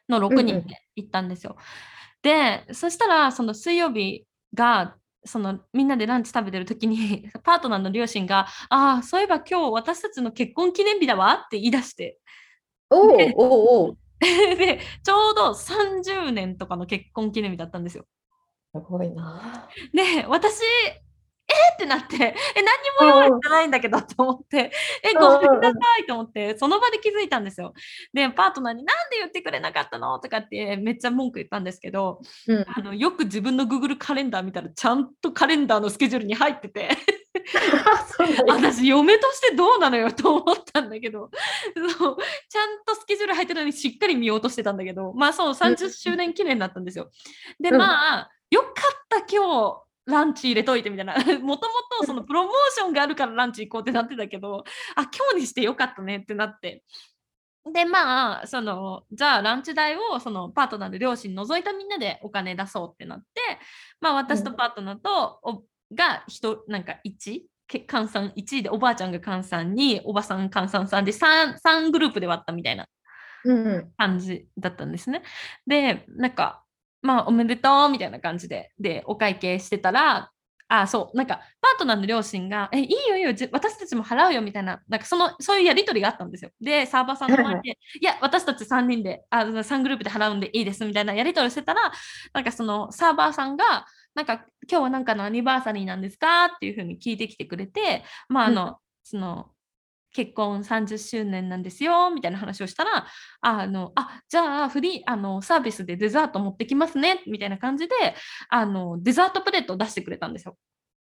[0.08, 1.56] の6人で行ったんですよ。
[1.56, 12.18] うんうん、でそしたらその水曜日がそのみんなでランチ食べてる時に パートナーの両親が「ああそういえば今日私たちの結婚記念日だわ」って言い出して
[12.90, 18.06] おおおお でちょうど30年とかの結婚記念日だったんですよ。
[18.74, 19.68] すごいな。
[19.92, 20.60] で私
[21.54, 27.74] えってなって、え、何にも言われてないんだけどと思って、え、ごめんなさいと思って、その場で気づいたんですよ。
[28.12, 30.18] で、パートナーになんで言ってくれなかったの？
[30.18, 36.88] とかってめっちゃ文句言ったんですけど、うん、あのよく自分の Google カレンダー見たらちゃんとカレンダーのスケジュールに入ってて
[38.48, 41.30] 私嫁としてどうなのよと思ったんだけど
[41.98, 42.16] そう
[42.48, 47.10] ちゃんとスケジュール入ってるのにしっかり見ようとしてたんだけどまあそう30周年記念だったんですよ。
[47.60, 54.64] でまあ、よかった今日ランチ入れといてみたいな もともとそのプロモーションがあるからランチ行こうってなってたけど
[54.96, 56.84] あ今日にしてよかったねってなって
[57.72, 63.24] でまあそのじゃあランチ代をそのパートナーの両親除いたみんなでお金出そうってなって
[64.00, 72.86] まあ私とパートナーとおが人なんか1換算1位でおばあちゃんが換算におばさん換算3で 3, 3グループで割ったみたいな
[73.44, 73.92] うん。
[73.96, 75.22] 感じだったんですね。
[75.66, 76.63] で、なんか、
[77.04, 80.30] まあ、おめでとうみたいな感じで、で、お会計してたら、
[80.68, 86.50] あ、そう、なんか、パートナーの両親が、え、いいよいいよ、じ私たちも払うよみたいな、なんか、その、そういうやりとりがあったんですよ。
[86.62, 91.92] で、サーバーさんの前で、いや、私たち3人で、あ、3グループで払うんでいいですみたいなやりとりをしてたら、
[92.32, 93.84] なんか、その、サーバーさんが、
[94.14, 99.50] なんか、今日はなんかのアニバーサリーなんですかっていうふうに聞いてきてくれて、まあ、あの、その、
[100.14, 103.06] 結婚30周年なんですよみたいな話をしたら
[103.40, 107.94] あのあじゃあフリーあのサービスでデザート持ってきますねみたいな感じで
[108.48, 110.56] あのデザートプレートを出してくれたんですよ。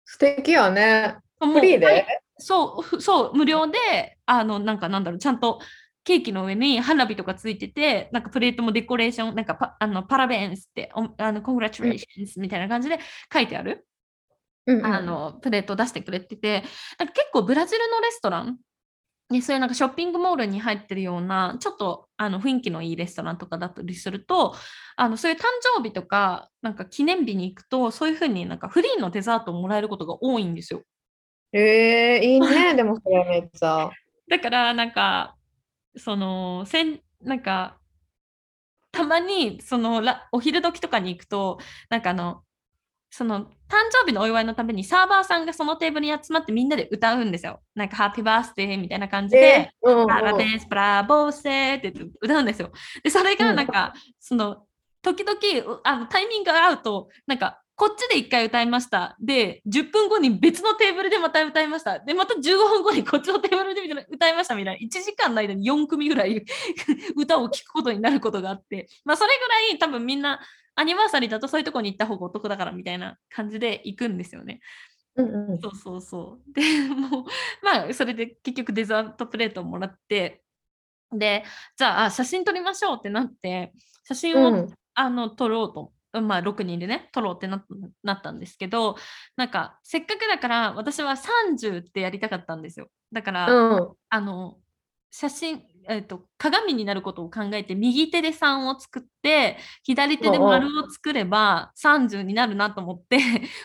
[0.04, 1.16] 素敵やね。
[1.40, 2.06] フリーで、はい。
[2.38, 5.60] そうふそう無料であのなんかなんだろうちゃんと
[6.04, 12.98] ケーキの上に花火とかついててなんかプレートもデコレーションなんかパあのパラベンスっておあのコングラチュレーションズみたいな感じで
[13.32, 13.86] 書いてある、
[14.66, 14.78] うん。
[14.78, 16.62] うんあのプレートを出してくれてて
[16.98, 18.58] なんか結構ブラジルのレストラン
[19.30, 24.54] にそういうなんかショッピングモールに入ってるようなちょっとあの雰囲気のいいレストランとかだったりすると
[24.96, 25.42] あのそういう誕
[25.76, 30.82] 生日とかなんか記念日に行くとそういうふうになんかフリーのデザートをもらえることが多いんですよ。
[31.52, 33.90] えー、いいね、 でもそれめっちゃ。
[34.28, 35.36] だからなんか
[35.96, 37.78] そのせんなんか
[38.92, 41.58] たまにそのらお昼時とかに行くと
[41.88, 42.42] なんかあの
[43.10, 47.62] その誕生日のお祝いのためにサーバーさんがそのテーブルに集まってみんなで歌うんですよ。
[47.74, 52.72] なんかハッピーバースデーみたいな感じで、えーうんうんパラス、プラボーセーって歌うんですよ。
[53.02, 54.64] で、それがなんか、その、
[55.02, 55.38] 時々
[55.72, 59.16] うあのタイミングが合うと、なんか、こっちで1回歌いました。
[59.18, 61.98] で、10分後に別のテーブルでまた歌いました。
[61.98, 66.44] で、また15分後にこっちのテーブルで歌いましたみたいな、1時間の間に4組ぐらい
[67.16, 70.40] 歌を聴くことになることがあって、まあ、それぐらい多分みんな、
[70.80, 74.60] アニバーサリーだとそういうとこに行った方がお得だからみたいな感じで行くんですよね。
[75.14, 76.52] うんうんそうそうそう。
[76.54, 77.24] でもう
[77.62, 80.42] まあそれで結局デザートプレートをもらって
[81.12, 81.44] で
[81.76, 83.74] じゃああ写真撮りましょうってなって
[84.04, 85.92] 写真を、うんあの撮ろうと。
[86.12, 87.64] まあ、6人でね撮ろうってなっ
[88.02, 88.96] なったんですけど
[89.36, 94.58] なんかせっかくだから私は30ってやりたかったんですよだから、うんあの
[95.10, 103.24] 写真、えっと鏡になることを考えて右手で3を作って左手で丸を作れば30になるなと思って こ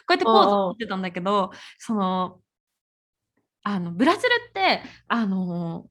[0.09, 2.39] うやってポーズを取ってたんだけどその
[3.63, 5.85] あのブラジルってあの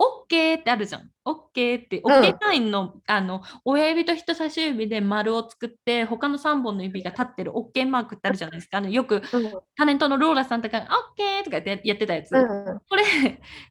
[0.00, 1.10] OK ってあるじゃん。
[1.26, 8.78] OK って、うん OK サインの,、あの親指と人差し指で丸を作って他の3本の指が立ってる OK マークってあるじゃないですか。
[8.78, 9.22] あのよくうん
[9.76, 12.32] タレントのローラさんとか OK とかやってたやつ。
[12.32, 13.04] うんこれ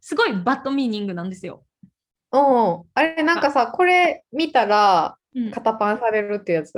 [0.02, 1.64] すごいバッドミーニングなんですよ。
[2.32, 6.74] うんあれなんかさこれ見たらうん、肩パンされるってやつ？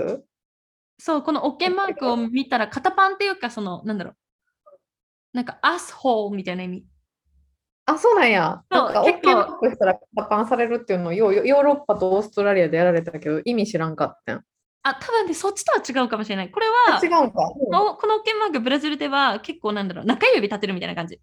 [1.00, 4.16] そう、この OK マークを見たら、肩パンっていうか、その、なんだろう。
[5.34, 6.86] なんか、アスホールみたいな意味。
[7.86, 14.44] あそうなんやなんか結構 OK マークしたら肩パンされるっていうのをヨーヨーロッパとオーストラリアでやられたけど意味知らんかったん
[14.84, 16.52] あ、多分ね、そっちとは違うかもしれない。
[16.52, 21.22] これは、違うんか、うんこのこの OK マーク、ブラジルでは結構なんだろう、中指立てるみたいな感じ。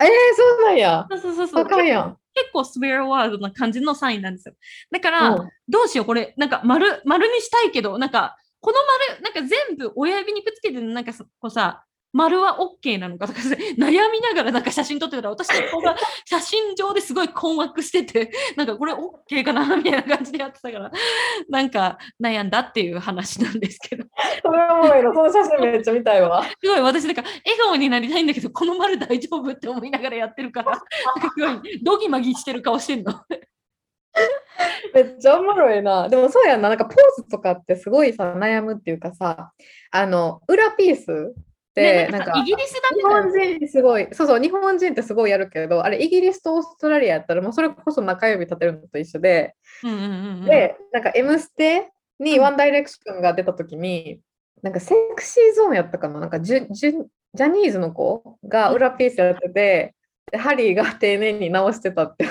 [0.00, 1.64] えー、そうなんやそうそうそうそう。
[1.64, 4.54] わかんやん結構スウェアワードな感じのサインなんですよ。
[4.90, 8.76] だから、うんどうしよう、これ、なんか丸、丸にしたいけど、なんか、この
[9.08, 13.40] 丸、なんか全部親指にくっつけて、なんかそこうさ、丸は OK なのかとか
[13.78, 20.90] 悩みながらなんか写真撮ってたら、私の子が写真上ですごい困惑してて、 なんかこれ OK かなみたいな感じでやってたから、
[21.48, 24.04] なんか悩んだっていう話なんですけど、
[24.42, 30.86] それはおもろいのその写真めっちゃ見たいわすごい私、なんか笑顔になりたいんだけど、この丸大丈夫って思いながらやってるから、なんか
[31.36, 33.14] すごいドギマギしてる顔してんの。
[34.94, 36.08] めっちゃおもろいな。
[36.08, 39.52] でもそうやんな、なんかポーズとかってすごいさ、悩むっていうかさ、
[39.90, 41.49] あの、裏ピースっ
[41.80, 52.42] て、ね、なんか、イギリスだけ日本人すごい、そうそう、日本人ってすごいやるけど、あれ、イギリスとオーストラリアやったら、もうそれこそ中指立てるのと一緒で、うんうんうんうん、で、なんか、M ステにうん。
[52.42, 54.20] ワンダイレクションが出たときに、
[54.62, 57.04] なんか、セクシーゾーンやったかな、なんかジュ、ジュ
[57.34, 59.94] ジャニーズの子が裏ピースやってて、
[60.30, 62.26] でハリーが丁寧に直してたって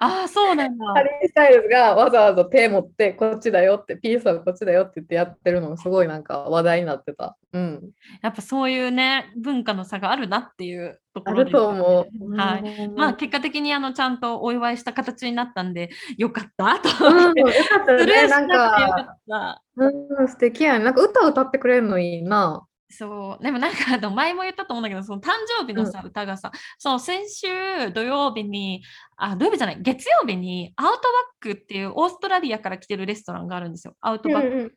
[0.00, 0.86] ああ、そうなんだ。
[0.86, 7.36] ハリー・スタイルズがわざわざ手持ってこっちだよってピースはこっちだよって言ってやってるのがすごいなんか話題になってた。
[7.52, 7.90] うん。
[8.22, 12.36] やっぱそういうね、文化の差があるなっていうとこあるろですと思う。
[12.36, 12.84] はい。
[12.86, 17.40] うんまあ結果的にあのちゃんとお祝いした形になったんで、よかったとうん、思って。
[17.40, 18.28] よかったね。
[18.28, 19.62] しなんか。
[19.76, 20.84] うん、素敵やね。
[20.84, 22.67] なんか歌歌ってくれるのいいな。
[22.90, 23.42] そう。
[23.42, 28.82] でもなんかあの前も言ったと思うんだけど、その誕生日のさ、歌がさ、その先週土曜日に、
[29.16, 31.02] あ、土曜日じゃない、月曜日にアウトバッ
[31.40, 33.94] クっていうオーストラリアから来てるレストランがあるんですよ。
[34.00, 34.48] アウトバック。
[34.48, 34.72] うんうんうん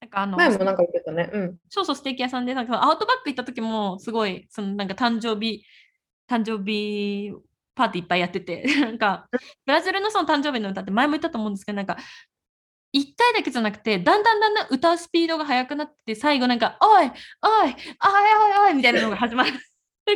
[0.00, 1.28] なんかあの前もなんか言ってたね。
[1.32, 1.56] うん。
[1.68, 5.64] そうそう、ステーキ屋さんで、なんかアウトバック行った時も、すごい、そのなんか誕生日、
[6.28, 7.32] 誕生日
[7.76, 9.28] パーティーいっぱいやってて、 なんか、
[9.64, 11.96] ブラジルのその誕生日の歌って前も言ったと思うんですけど、なんか、
[12.94, 17.74] 1回だけじゃなくて、だんだんだんだん歌うスピードが速くなって、最後なんか、おい、おい、おい、
[18.64, 19.52] おい、おい、みたいなのが始まる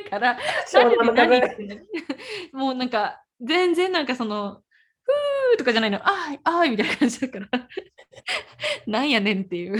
[0.08, 0.38] から、
[0.72, 0.96] 何で
[1.58, 1.80] 何
[2.52, 4.62] もうなんか、全然なんかその、
[5.02, 7.48] ふーとかじゃないの、あい、あいみたいな感じだから、
[8.86, 9.78] なんやねんっていう。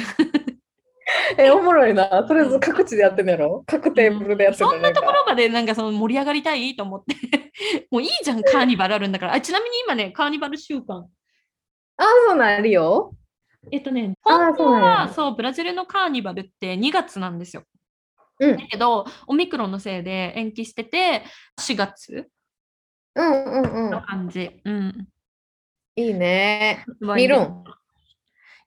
[1.37, 2.23] え、おもろいな。
[2.25, 3.65] とりあえず各地でやってんのやろ？
[3.67, 4.73] 各テーブルでやってんの？
[4.73, 7.17] そんなところまでなんかその盛り上がりたいと思って、
[7.91, 9.35] もういいじゃん、カーニバルあるんだから。
[9.35, 11.09] あちなみに今ね、カーニバル週間。
[12.01, 13.15] あ、そうなるよ。
[13.71, 17.65] えっとね、本当はそう、ブラジルのカーニバルって2月なんですよ。
[18.41, 21.25] うんだけど、オミクロンのせいで延期してて、
[21.61, 22.31] 4月
[23.15, 24.03] うんうんうのん。
[24.03, 24.61] 感じ。
[24.65, 25.09] うん。
[25.97, 26.87] いいね。
[27.01, 27.65] 見見るん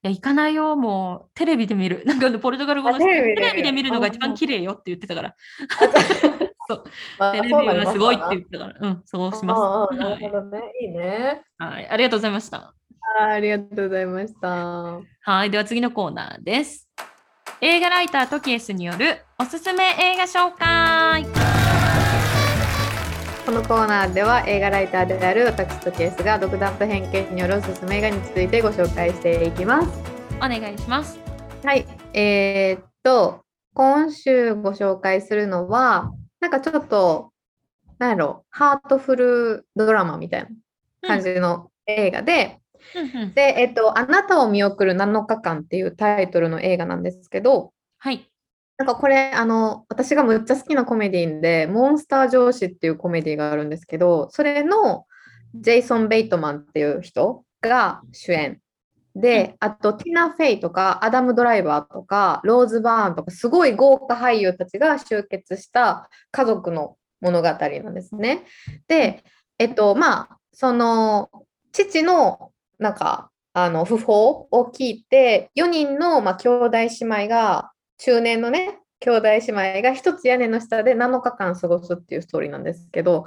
[0.04, 2.04] いや、行かないよ、もう、 テレビで見る。
[2.06, 5.36] なんかポルトガル語のテレビで見るのが一あ番綺麗よって言ってたから。
[6.70, 6.84] そう、
[7.18, 8.90] まあテレビはすごいって言ってたから。
[8.90, 9.60] うん、そうします。
[9.60, 10.62] ああなはいるほどね。
[10.82, 11.44] いいね。
[11.58, 12.76] はい、ありがとうございました。
[13.20, 15.00] あありがとうございました。
[15.22, 16.90] はい、では次のコーナーです。
[17.62, 21.26] 映画ライタートキエスによるおすすめ映画紹介。
[23.46, 29.90] このコーナーでは映画ライターである私とケースが独断と偏見によるおすすめ映画についてご紹介していきます。
[30.38, 31.20] お願いします。
[31.64, 31.86] はい。
[32.14, 33.44] えーっと、
[33.74, 37.32] 今週ご紹介するのは、なんかちょっと、
[38.00, 40.48] なんやろ、ハートフルドラマみたい
[41.02, 42.63] な感じの映画で、うんうん
[43.34, 48.30] で、えっと、あなたを見送る7日間っていうタイトルの映画なんですけど、はい。
[48.78, 55.06] なんかこれ、あの、私がむっちゃ好きなコメディーで、モンスター上司っていうコメディがあるんですけど、それの
[55.54, 58.60] ジェイソン・ベイトマンっていう人が主演。
[59.16, 67.56] で、あと、ティナ・フェイとか、アダム・ドライバーとか、ローズ・バーンとか、すごい豪華俳優たちが集結した家族の物語な
[67.92, 68.44] んですね。
[68.88, 69.24] で、
[69.60, 71.30] えっと、まあ、その、
[71.72, 83.26] 父の、なんか、あの、訃報を聞いて、4人の、まあ、兄弟姉妹が、中年のね、兄弟姉妹が一つ屋根の下で7日間過ごすっていうストーリーなんですけど、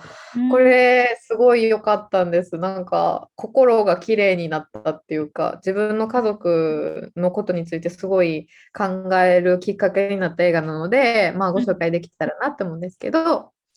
[0.50, 2.56] これすごい良かったんです。
[2.56, 13.20] なんか心が綺麗になったっていうか、自分の家族のことについてすごい考えるきっかけになった映画なので、まあご紹介できたらなって思うんですけど、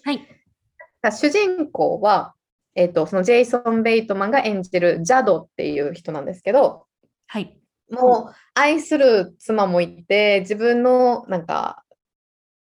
[0.03, 0.25] はい。
[1.11, 2.33] 主人公は、
[2.79, 6.85] えっと、そのジェイソン・ベイトマンが演じるジャドっていう人なんですけど、
[7.27, 7.57] はい。
[7.91, 11.83] もう愛する妻もいて、自分のなんか、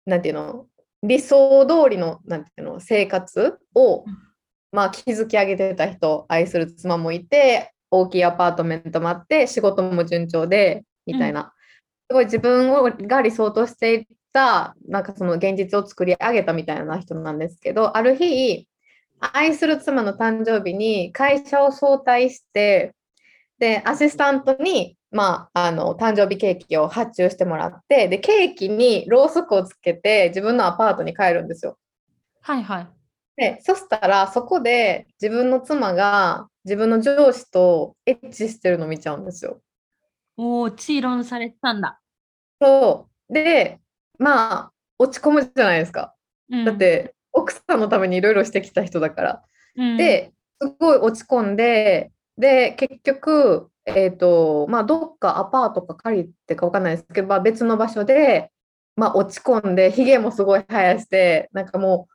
[0.06, 0.66] なんていうの、
[1.02, 4.18] 理想通りのなんていうの生活を、うん
[4.72, 11.52] まあ、築き上げてた人、愛する妻もいて、大きいアパートメントもあって、仕事も順調で、みたいな。
[12.08, 18.66] すごい自分をが理想としていた、なんかその現実を作り上げたみたいな人なんですけど、ある日、
[19.20, 22.94] 愛する妻の誕生日に会社を早退して、
[23.58, 31.78] で、アシスタントに、まあ、あの、誕生日ケーキを発注してもらって、で、ケーキにろうそくをつけて、自分のアパートに帰るんですよ。
[32.42, 32.88] はいはい。
[33.36, 39.60] で、そしたら、そこで自分の妻が自分の上司とエッチしてるのを見ちゃうんですよ。
[40.36, 42.00] おお、チーロンされてたんだ。
[42.60, 43.32] そう。
[43.32, 43.80] で、
[44.18, 46.14] まあ、落ち込むじゃないですか。
[46.50, 49.42] うんだっ、て、奥さんのためにいろいろしてきた人だから。
[49.76, 58.50] うん、で、すごい落ち込んで、で、結局、えっと、まあ、どっかアパートか借りてかわかんないですけど、まあ、別の場所で、
[58.96, 62.08] まあ、落ち込んで、ひげもすごい生やして、なんかも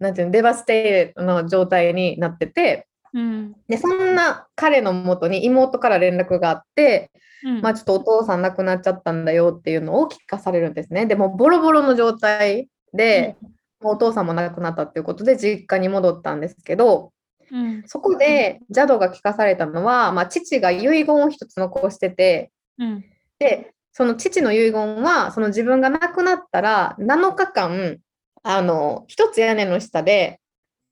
[0.00, 7.10] う、なんていうの、デバステイの状態になってて、うん、で、そんな彼のもとに妹から連絡があって、
[7.44, 11.06] うん、まあ、ちょっとお父さん亡くなっちゃったんだよっていうのを聞かされるんですね。
[11.06, 17.12] でも、ボロボロの状態で、もうお父さんも亡くなったっていうことで、実家に戻ったんですけど、
[17.50, 23.04] うん、そこでジャドが聞かされたのは、まあ、父が遺言を一つ残してて、うん、
[23.38, 27.98] で、その父の遺言は、その自分が亡くなったら7日間、
[28.42, 30.40] あの、一つ屋根の下で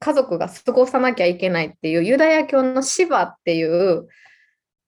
[0.00, 4.08] 家族が過ごさなきゃいけないっていうユダヤ教のシバっていう、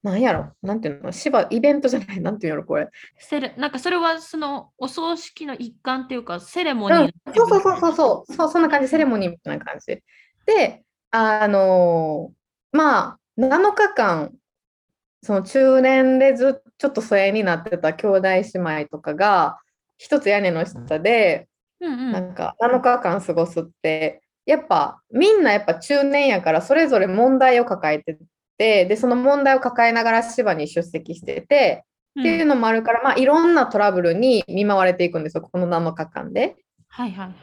[0.09, 2.88] なんやろ、なんていうの、シバ、イベントじゃない、なんていうの、これ？
[3.18, 10.02] セレなんかそれはそのお葬式の一環っていうかセレモニーうん、そうそうそうそうそう、そうそんな感じ、セレモニーみたいな感じ。
[10.46, 14.32] で、あのーまあ、7日間、
[15.22, 19.59] その中年でずちょっと疎遠になってた兄弟姉妹とかが、
[19.96, 21.48] 一つ屋根の下で、
[21.80, 22.12] うんうん。
[22.12, 28.18] なんか7日間過ごすって、やっぱみんなやっぱ中年やからそれぞれ問題を抱えて
[28.59, 31.84] て、で、その問題を抱えながら芝に出席してて、
[32.18, 36.56] っていうのもあるから、まあいろんなトラブルに見舞われていくんですよ、この7日間で。
[36.88, 37.34] はいはい。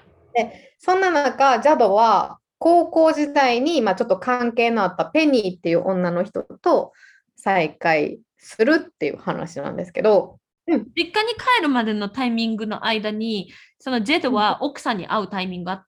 [0.79, 6.91] そんな中、ジャドは高校時代に、まあ、ちょっと関係のあったペニーっていう女の人と
[7.35, 11.13] 再会するっていう話なんですけど、実家に
[11.57, 15.85] 帰るまでのタイミングの間に、そのジェドは奥さんに会うタイミングが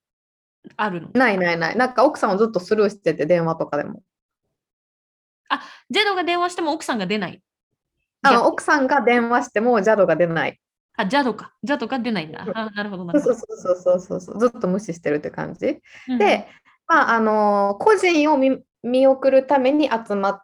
[0.76, 1.10] あるの？
[1.14, 1.76] ないないない。
[1.76, 4.02] なんか奥さんをずっとスルーしてて、電話とかでも。
[5.50, 7.42] あ、ジェドが電話しても奥さんが出ない。
[8.22, 10.60] あ逆奥さんが電話してもジャドが出ない。
[10.98, 11.54] あ、ジャドか。
[11.64, 12.44] ジャドが出ないんだ。
[12.46, 13.36] うんあなるほど、なるほど。
[13.36, 14.40] そうそうそうそうそうそう。
[14.40, 15.80] ずっと無視してるって感じ。
[16.10, 16.48] うんで、
[16.88, 20.42] まあ、あの個人を見見送るために集まっ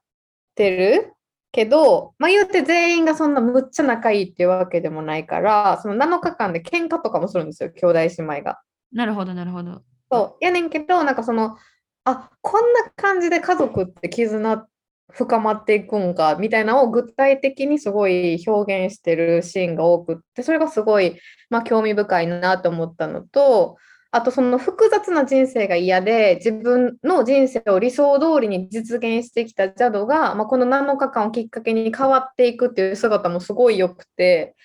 [0.55, 1.13] てる
[1.51, 8.59] けど、まあ、言うて全員がそんなむっちゃ仲いいっていうわけでもないから、その7日間で喧嘩とかもするんですよ、兄弟姉妹が。
[8.91, 9.81] なるほど、なるほど。
[10.11, 11.57] そうやねんけど、なんかその、
[12.05, 14.67] あこんな感じで家族って絆
[15.13, 23.77] 深まっていくんかみたいなのを具体的にすごい表現してるシーンが多くって、それがすごい、まあ、興味深いなと思ったのと、
[24.11, 34.55] あとその複雑な人生が嫌で自分の人生を理想通りに実現してきたジャドが、まあ、この7日間をきっかけに変わっていくっていう姿もすごい良くて、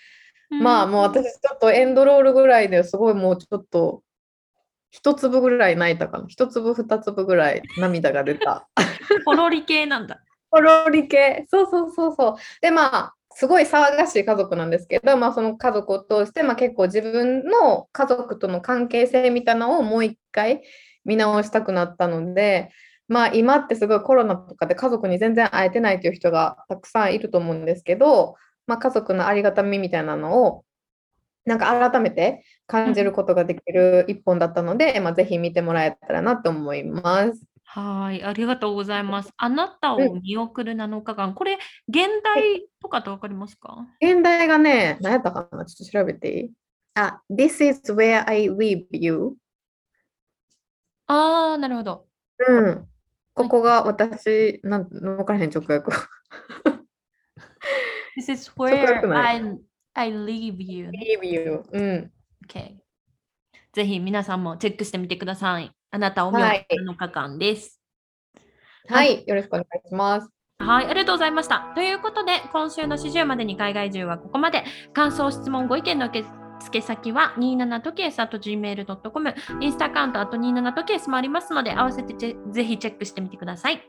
[0.50, 4.02] まあもう私ちょっとエンドロールぐらいですごいもうちょっと
[4.90, 8.68] 一粒ぐらい泣いたかな一粒二粒ぐらい涙が出た。
[9.24, 10.20] ポロリ系なんだ。
[10.50, 12.36] ポロリ系そうそうそうそう。
[12.60, 20.62] でまあすごい騒がしい家族なんですけど、まあ、その家族を通して、まあ、結構自分の家族との関係性みたいなのをもう一回
[21.04, 22.70] 見直したくなったので、
[23.06, 28.34] まあ、今ってすごいコロナとかで家族に全然会えてないという人がたくさんいると思うんですけど、
[28.66, 30.64] まあ、家族のありがたみみたいなのを
[31.44, 37.47] なんか改めて感じることができる一本だったので、まあ、ぜひ見てもらえたらなと思います。
[37.70, 39.30] はい、ありがとうございます。
[39.36, 41.58] あなたを見送る7日間、これ、
[41.88, 43.86] 現代とかってわかりますか？
[44.00, 45.66] 現代がね、何やったかな？
[45.66, 46.50] ちょっと調べていい？
[46.94, 49.34] あ、This is where I leave you.
[51.08, 52.06] ああ、なるほど。
[52.46, 52.88] うん。
[53.34, 55.90] ここが私、なん分からへん直訳。
[58.16, 59.58] This is そこよ where くない I,
[59.94, 60.88] I leave you.
[60.88, 61.62] leave you.
[61.70, 62.12] うん。
[62.48, 62.76] Okay.
[63.72, 65.70] ぜひ皆さんもチェックしてみてください。
[65.90, 67.80] あなたを見はい送る7日間です。
[68.88, 70.28] はい、よろしくお願いします。
[70.58, 71.72] はい、ありがとうございました。
[71.74, 74.64] ということで、今週の始終までに海外中はここまで。
[74.92, 76.24] 感想、質問、ご意見の受
[76.60, 82.14] 付先は27時計 gmail.com、インスタアカウントあと27時計スもありますので、合わせて
[82.50, 83.80] ぜひチェックしてみてください。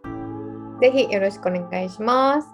[0.82, 2.48] ぜひよろしくお願いします。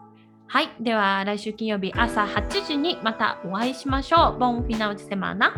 [0.48, 4.40] はい、では来週金曜日朝8時にまたお会いしましょう。
[4.40, 5.52] ボンフィナウチセマーナ。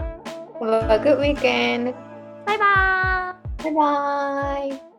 [0.59, 1.93] Have a good weekend.
[2.45, 3.26] バイバーイ
[3.71, 4.96] バイバイ。